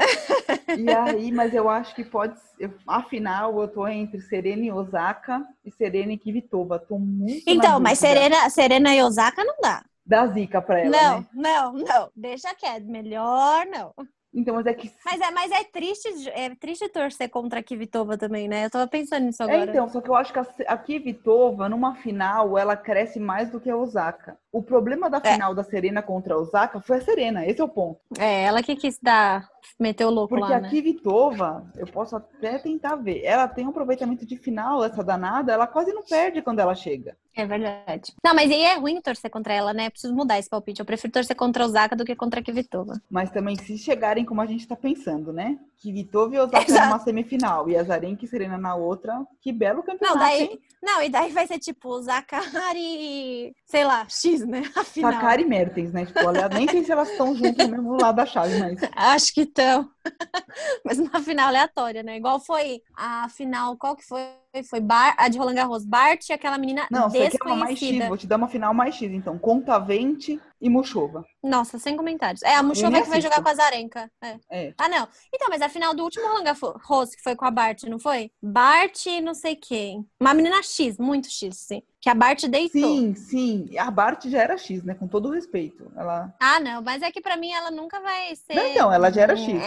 [0.76, 2.34] E aí, mas eu acho que pode.
[2.58, 6.78] eu- Afinal, eu tô entre Serena e Osaka e Serena e Kvitova.
[6.78, 7.44] Tô muito.
[7.46, 9.84] Então, mas Serena, Serena e Osaka não dá.
[10.04, 11.26] Da zica pra ela, não, né?
[11.34, 12.10] não, não.
[12.14, 12.84] Deixa quieto.
[12.86, 13.92] Melhor não.
[14.36, 14.92] Então, mas é que.
[15.02, 18.66] Mas é, mas é triste, é triste torcer contra a Kvitova também, né?
[18.66, 19.60] Eu tava pensando nisso agora.
[19.60, 23.48] É, então, só que eu acho que a, a Kvitova, numa final, ela cresce mais
[23.50, 24.36] do que a Osaka.
[24.52, 25.32] O problema da É.
[25.32, 27.98] final da Serena contra a Osaka foi a Serena, esse é o ponto.
[28.18, 29.48] É, ela que quis dar,
[29.78, 30.68] meter o louco Porque lá, a né?
[30.68, 35.66] Kvitova, eu posso até tentar ver, ela tem um aproveitamento de final, essa danada, ela
[35.66, 37.16] quase não perde quando ela chega.
[37.36, 38.14] É verdade.
[38.24, 39.90] Não, mas aí é ruim torcer contra ela, né?
[39.90, 40.80] Preciso mudar esse palpite.
[40.80, 42.94] Eu prefiro torcer contra a Osaka do que contra a Kvitova.
[43.10, 45.58] Mas também se chegarem como a gente tá pensando, né?
[45.78, 46.86] Kvitova e Osaka Exato.
[46.86, 50.60] numa semifinal e a Zarenka e Serena na outra, que belo Não, campeonato, daí, hein?
[50.82, 54.62] não, e daí vai ser tipo Zakari e, sei lá, X, né?
[54.74, 55.12] Afinal.
[55.12, 56.06] Sakari e Mertens, né?
[56.06, 59.34] Tipo, olha, nem sei se elas estão juntas no mesmo lado da chave, mas Acho
[59.34, 59.90] que estão.
[60.84, 62.16] mas uma final aleatória, né?
[62.16, 64.22] Igual foi a final, qual que foi?
[64.64, 67.44] Foi Bar, a de Roland Garros, Bart e aquela menina Não, desconhecida.
[67.44, 69.38] uma mais X, vou te dar uma final mais X, então.
[69.38, 71.24] Contavente e Muxova.
[71.42, 72.42] Nossa, sem comentários.
[72.42, 74.10] É, a Muxova nem que vai jogar com a Zarenka.
[74.22, 74.36] É.
[74.50, 74.74] É.
[74.78, 75.06] Ah, não.
[75.34, 78.30] Então, mas a final do último Roland Garros, que foi com a Bart, não foi?
[78.42, 80.06] Bart e não sei quem.
[80.20, 81.82] Uma menina X, muito X, sim.
[82.00, 82.80] Que a Bart deitou.
[82.80, 83.78] Sim, sim.
[83.78, 84.94] A Bart já era X, né?
[84.94, 85.90] Com todo o respeito.
[85.96, 86.32] Ela.
[86.40, 88.54] Ah, não, mas é que pra mim ela nunca vai ser.
[88.54, 89.60] Não, então, ela já era X.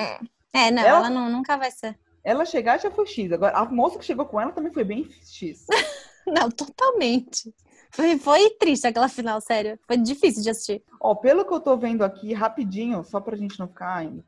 [0.52, 1.96] É, não, Ela- ela, não, nunca vai ser.
[2.24, 3.32] Ela chegar já foi X.
[3.32, 5.66] Agora, a moça que chegou com ela também foi bem X.
[6.28, 7.54] Não, totalmente.
[7.92, 9.80] Foi, foi triste aquela final, sério.
[9.88, 10.84] Foi difícil de assistir.
[11.00, 14.24] Ó, pelo que eu tô vendo aqui, rapidinho, só pra gente não ficar ainda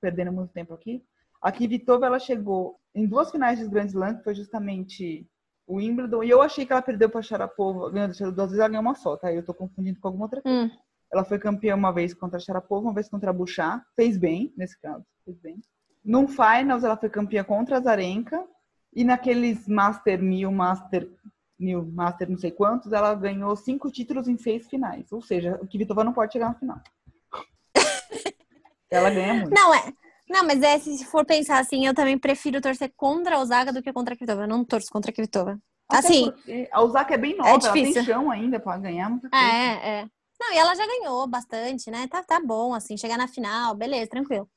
[0.00, 1.04] perdendo muito tempo aqui.
[1.40, 5.26] Aqui, Vitova, ela chegou em duas finais de Grand Slam, que foi justamente
[5.66, 6.24] o Wimbledon.
[6.24, 7.90] E eu achei que ela perdeu pra Sharapova.
[7.90, 9.32] Sharapova, duas vezes ela ganhou uma só, tá?
[9.32, 10.66] Eu tô confundindo com alguma outra coisa.
[10.66, 10.70] Hum.
[11.12, 13.82] Ela foi campeã uma vez contra a Sharapova, uma vez contra a Bouchard.
[13.96, 15.04] Fez bem, nesse caso.
[15.24, 15.60] Fez bem.
[16.04, 18.44] Num Finals, ela foi campeã contra a Zarenka.
[18.94, 21.10] E naqueles Master 1000, Master...
[21.60, 25.12] New Master não sei quantos, ela ganhou cinco títulos em seis finais.
[25.12, 26.80] Ou seja, o Kvitova não pode chegar na final.
[28.90, 29.50] ela ganha muito.
[29.50, 29.92] Não, é.
[30.28, 33.82] Não, mas é, se for pensar assim, eu também prefiro torcer contra a Osaka do
[33.82, 34.44] que contra a Kvitova.
[34.44, 35.60] Eu não torço contra a Kvitova.
[35.88, 36.32] Até Assim,
[36.70, 38.04] a Osaka é bem nova, ela tem difícil.
[38.04, 39.44] chão ainda pra ganhar muita coisa.
[39.44, 40.08] É, é.
[40.40, 42.06] Não, e ela já ganhou bastante, né?
[42.06, 44.48] Tá, tá bom, assim, chegar na final, beleza, tranquilo.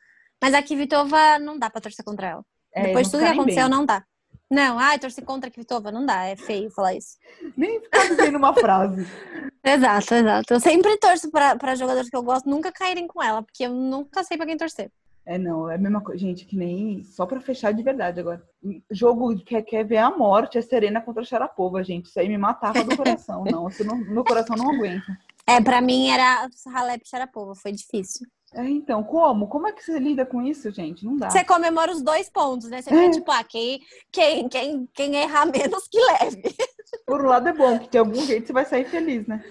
[0.44, 2.46] Mas a Kvitova não dá pra torcer contra ela.
[2.76, 3.72] É, Depois de tudo que aconteceu, bem.
[3.78, 4.04] não dá.
[4.52, 7.16] Não, ai, torcer contra a Kvitova, não dá, é feio falar isso.
[7.56, 9.08] Nem ficar dizendo uma frase.
[9.64, 10.54] Exato, exato.
[10.54, 13.74] Eu sempre torço pra, pra jogadores que eu gosto nunca caírem com ela, porque eu
[13.74, 14.92] nunca sei pra quem torcer.
[15.26, 16.20] É, não, é a mesma coisa.
[16.20, 17.02] Gente, que nem.
[17.06, 18.44] Só pra fechar de verdade agora.
[18.92, 22.08] Jogo que quer ver a morte é Serena contra a Sharapova, gente.
[22.08, 23.46] Isso aí me matava do coração.
[23.50, 25.18] Não, isso não, meu coração não aguenta.
[25.48, 28.28] É, pra mim era Halep e Sharapova, foi difícil.
[28.56, 29.48] É, então, como?
[29.48, 31.04] Como é que você lida com isso, gente?
[31.06, 31.30] Não dá.
[31.30, 32.82] Você comemora os dois pontos, né?
[32.82, 32.94] Você É.
[32.94, 33.82] vê, tipo, ah, quem,
[34.12, 36.44] quem, quem, quem errar menos que leve.
[37.06, 39.44] Por um lado é bom, que de algum jeito você vai sair feliz, né?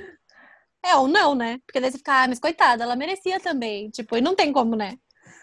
[0.85, 1.59] É, ou não, né?
[1.67, 3.91] Porque daí você fica, ah, mas coitada, ela merecia também.
[3.91, 4.97] Tipo, e não tem como, né?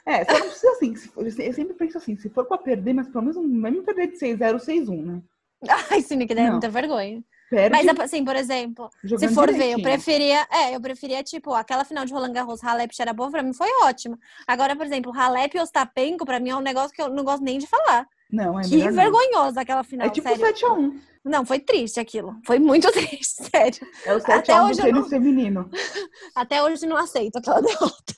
[0.05, 0.95] É, você não precisa assim.
[0.95, 3.81] for- Eu sempre penso assim, se for pra perder, mas pelo menos não vai me
[3.81, 5.21] perder de 6-0, 6-1, né?
[5.91, 7.23] Ai, sim, que daí é muita vergonha.
[7.49, 9.83] Perde Mas, assim, por exemplo, se for ver, eu direitinho.
[9.83, 10.47] preferia.
[10.51, 14.17] É, eu preferia, tipo, aquela final de Roland Garros, Halep Sharapova, pra mim foi ótima.
[14.47, 17.43] Agora, por exemplo, Halep e Ostapenko, pra mim é um negócio que eu não gosto
[17.43, 18.05] nem de falar.
[18.31, 20.45] Não, é que vergonhosa aquela final, É tipo sério.
[20.45, 21.01] 7x1.
[21.25, 22.35] Não, foi triste aquilo.
[22.45, 23.79] Foi muito triste, sério.
[24.05, 25.69] É o Até 7x1 do hoje tênis não- feminino.
[26.35, 28.13] Até hoje eu não aceito aquela derrota.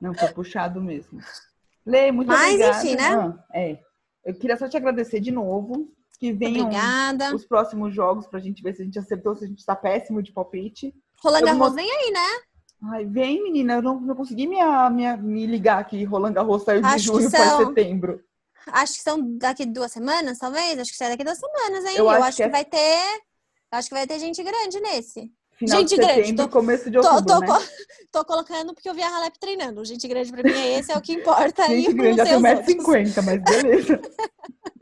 [0.00, 1.18] Não, foi puxado mesmo.
[1.86, 2.76] Lê, muito Mas, obrigada.
[2.78, 3.08] enfim, né?
[3.16, 3.78] Ah, é.
[4.26, 5.88] Eu queria só te agradecer de novo.
[6.18, 7.34] Que venham Obrigada.
[7.34, 10.22] os próximos jogos pra gente ver se a gente acertou, se a gente tá péssimo
[10.22, 10.94] de palpite.
[11.22, 12.28] Roland Garros vou- vem aí, né?
[12.92, 14.56] Ai, vem, menina, eu não, não consegui me,
[14.90, 16.04] me, me ligar aqui.
[16.04, 18.20] Roland Garros saiu de Acho que junho para são- setembro.
[18.66, 20.78] Acho que são daqui duas semanas, talvez.
[20.78, 21.96] Acho que sai daqui duas semanas, hein?
[21.96, 23.20] Eu Eu, acho acho que que, é- vai ter.
[23.72, 25.30] Acho que vai ter gente grande nesse.
[25.56, 27.46] Final Gente de grande, tô- começo de Tô, outubro, tô, né?
[27.46, 27.52] co-
[28.10, 29.84] tô colocando porque eu vi a Halep treinando.
[29.84, 31.66] Gente grande pra mim é esse, é o que importa.
[31.68, 32.42] Gente grande, outros.
[32.42, 34.00] 1,50m, mas beleza.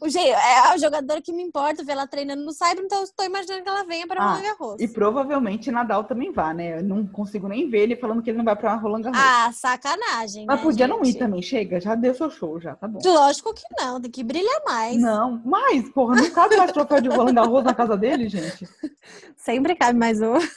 [0.00, 3.04] O jeito, é o jogador que me importa ver ela treinando no Cyber, então eu
[3.04, 4.80] estou imaginando que ela venha para Ah, Roland Garros.
[4.80, 6.78] E provavelmente Nadal também vá, né?
[6.78, 9.18] Eu não consigo nem ver ele falando que ele não vai pra Roland Garros.
[9.20, 10.46] Ah, sacanagem.
[10.46, 11.18] mas né, podia não ir gente?
[11.18, 13.00] também, chega, já deu seu show, já, tá bom.
[13.04, 14.96] Lógico que não, tem que brilhar mais.
[15.00, 18.68] Não, mas, porra, não cabe mais troféu de Roland Garros na casa dele, gente.
[19.36, 20.34] Sempre cabe mais um.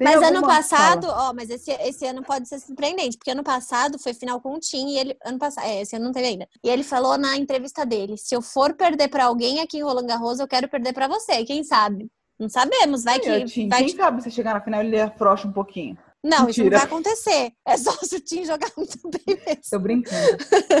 [0.00, 4.12] Mas ano passado, ó, mas esse, esse ano pode ser surpreendente, porque ano passado foi
[4.14, 5.16] final com o Tim e ele.
[5.24, 6.48] Ano passado, é, esse ano não teve ainda.
[6.62, 10.06] E ele falou na entrevista dele: se eu for perder pra alguém aqui em Roland
[10.06, 11.44] Garros, eu quero perder pra você.
[11.44, 12.08] Quem sabe?
[12.38, 13.44] Não sabemos, vai Ai, que.
[13.44, 13.96] Tim, vai Quem que...
[13.96, 15.96] sabe se chegar na final ele afrouxa um pouquinho.
[16.24, 16.78] Não, isso não Mentira.
[16.78, 17.52] vai acontecer.
[17.66, 19.62] É só se o Tim jogar muito bem mesmo.
[19.70, 20.38] Tô brincando.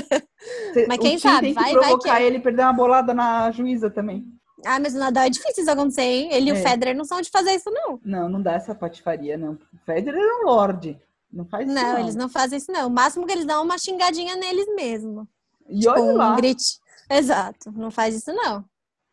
[0.88, 1.40] Mas quem sabe?
[1.40, 4.24] Tem que Vai- vai provocar que- ele perder uma bolada na juíza também.
[4.64, 6.28] Ah, mas no Nadal é difícil isso acontecer, hein?
[6.32, 6.52] Ele e É.
[6.54, 8.00] o Federer não são de fazer isso, não.
[8.04, 9.52] Não, não dá essa patifaria, não.
[9.52, 11.00] O Federer é um lorde.
[11.32, 11.98] Não faz isso, Não, não.
[12.00, 12.86] eles não fazem isso, não.
[12.86, 15.28] O máximo que eles dão é uma xingadinha neles mesmo.
[15.68, 16.36] E olha um lá.
[16.36, 16.78] grite.
[17.10, 18.64] Exato, não faz isso, não.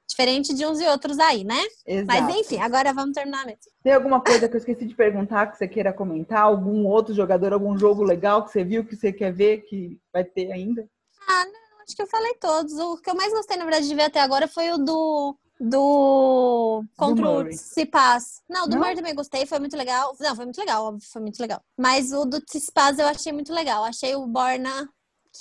[0.07, 1.61] Diferente de uns e outros aí, né?
[1.85, 2.05] Exato.
[2.23, 3.61] Mas enfim, agora vamos terminar mesmo.
[3.81, 6.41] Tem alguma coisa que eu esqueci de perguntar que você queira comentar?
[6.41, 10.23] Algum outro jogador, algum jogo legal que você viu, que você quer ver, que vai
[10.25, 10.85] ter ainda?
[11.27, 12.73] Acho que eu falei todos.
[12.77, 15.35] O que eu mais gostei, na verdade, de ver até agora foi o do.
[15.61, 16.83] Do.
[16.97, 17.55] Contra o Murray.
[17.55, 18.41] Tsitsipas.
[18.49, 18.77] Não, do?
[18.77, 20.15] Murray também gostei, foi muito legal.
[20.19, 21.61] Não, foi muito legal, óbvio, foi muito legal.
[21.77, 23.83] Mas o do Tsitsipas eu achei muito legal.
[23.83, 24.89] Achei o Borna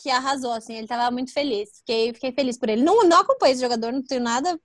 [0.02, 1.78] que arrasou, assim, ele tava muito feliz.
[1.78, 2.82] Fiquei, fiquei feliz por ele.
[2.82, 4.58] Não, não acompanho esse jogador, não tenho nada,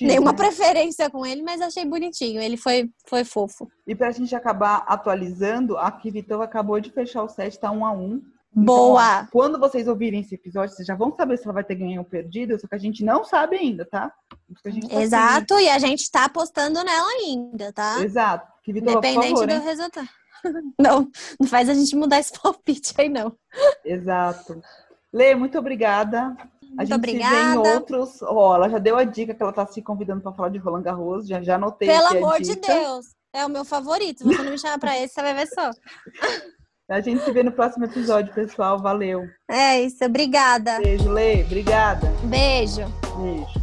[0.00, 0.36] nenhuma né?
[0.36, 2.40] preferência com ele, mas achei bonitinho.
[2.40, 3.68] Ele foi, foi fofo.
[3.86, 7.92] E pra gente acabar atualizando, a Kvitova acabou de fechar o set, tá 1 a
[7.92, 8.22] 1
[8.52, 9.20] Boa!
[9.20, 11.76] Então, ó, quando vocês ouvirem esse episódio, vocês já vão saber se ela vai ter
[11.76, 14.12] ganho ou perdido, só que a gente não sabe ainda, tá?
[14.62, 18.02] Tá Exato, e a gente tá apostando nela ainda, tá?
[18.02, 18.50] Exato.
[18.64, 19.60] Que Vitor, Independente favor, do hein?
[19.60, 20.08] resultado.
[20.80, 21.06] Não,
[21.38, 23.36] não faz a gente mudar esse palpite aí, não.
[23.84, 24.62] Exato.
[25.12, 26.34] Lê, muito obrigada.
[26.62, 27.68] Muito a gente obrigada.
[27.68, 28.22] em outros.
[28.22, 30.56] Ó, oh, ela já deu a dica que ela tá se convidando para falar de
[30.56, 31.28] Roland Garros.
[31.28, 31.88] Já, já anotei.
[31.88, 33.14] Pelo amor de Deus.
[33.34, 34.24] É o meu favorito.
[34.24, 35.70] Você não me chamar para esse, você vai ver só.
[36.90, 38.76] A gente se vê no próximo episódio, pessoal.
[38.80, 39.28] Valeu.
[39.48, 40.04] É isso.
[40.04, 40.80] Obrigada.
[40.80, 41.42] Beijo, Lê.
[41.44, 42.12] Obrigada.
[42.24, 42.82] Beijo.
[43.16, 43.59] Beijo.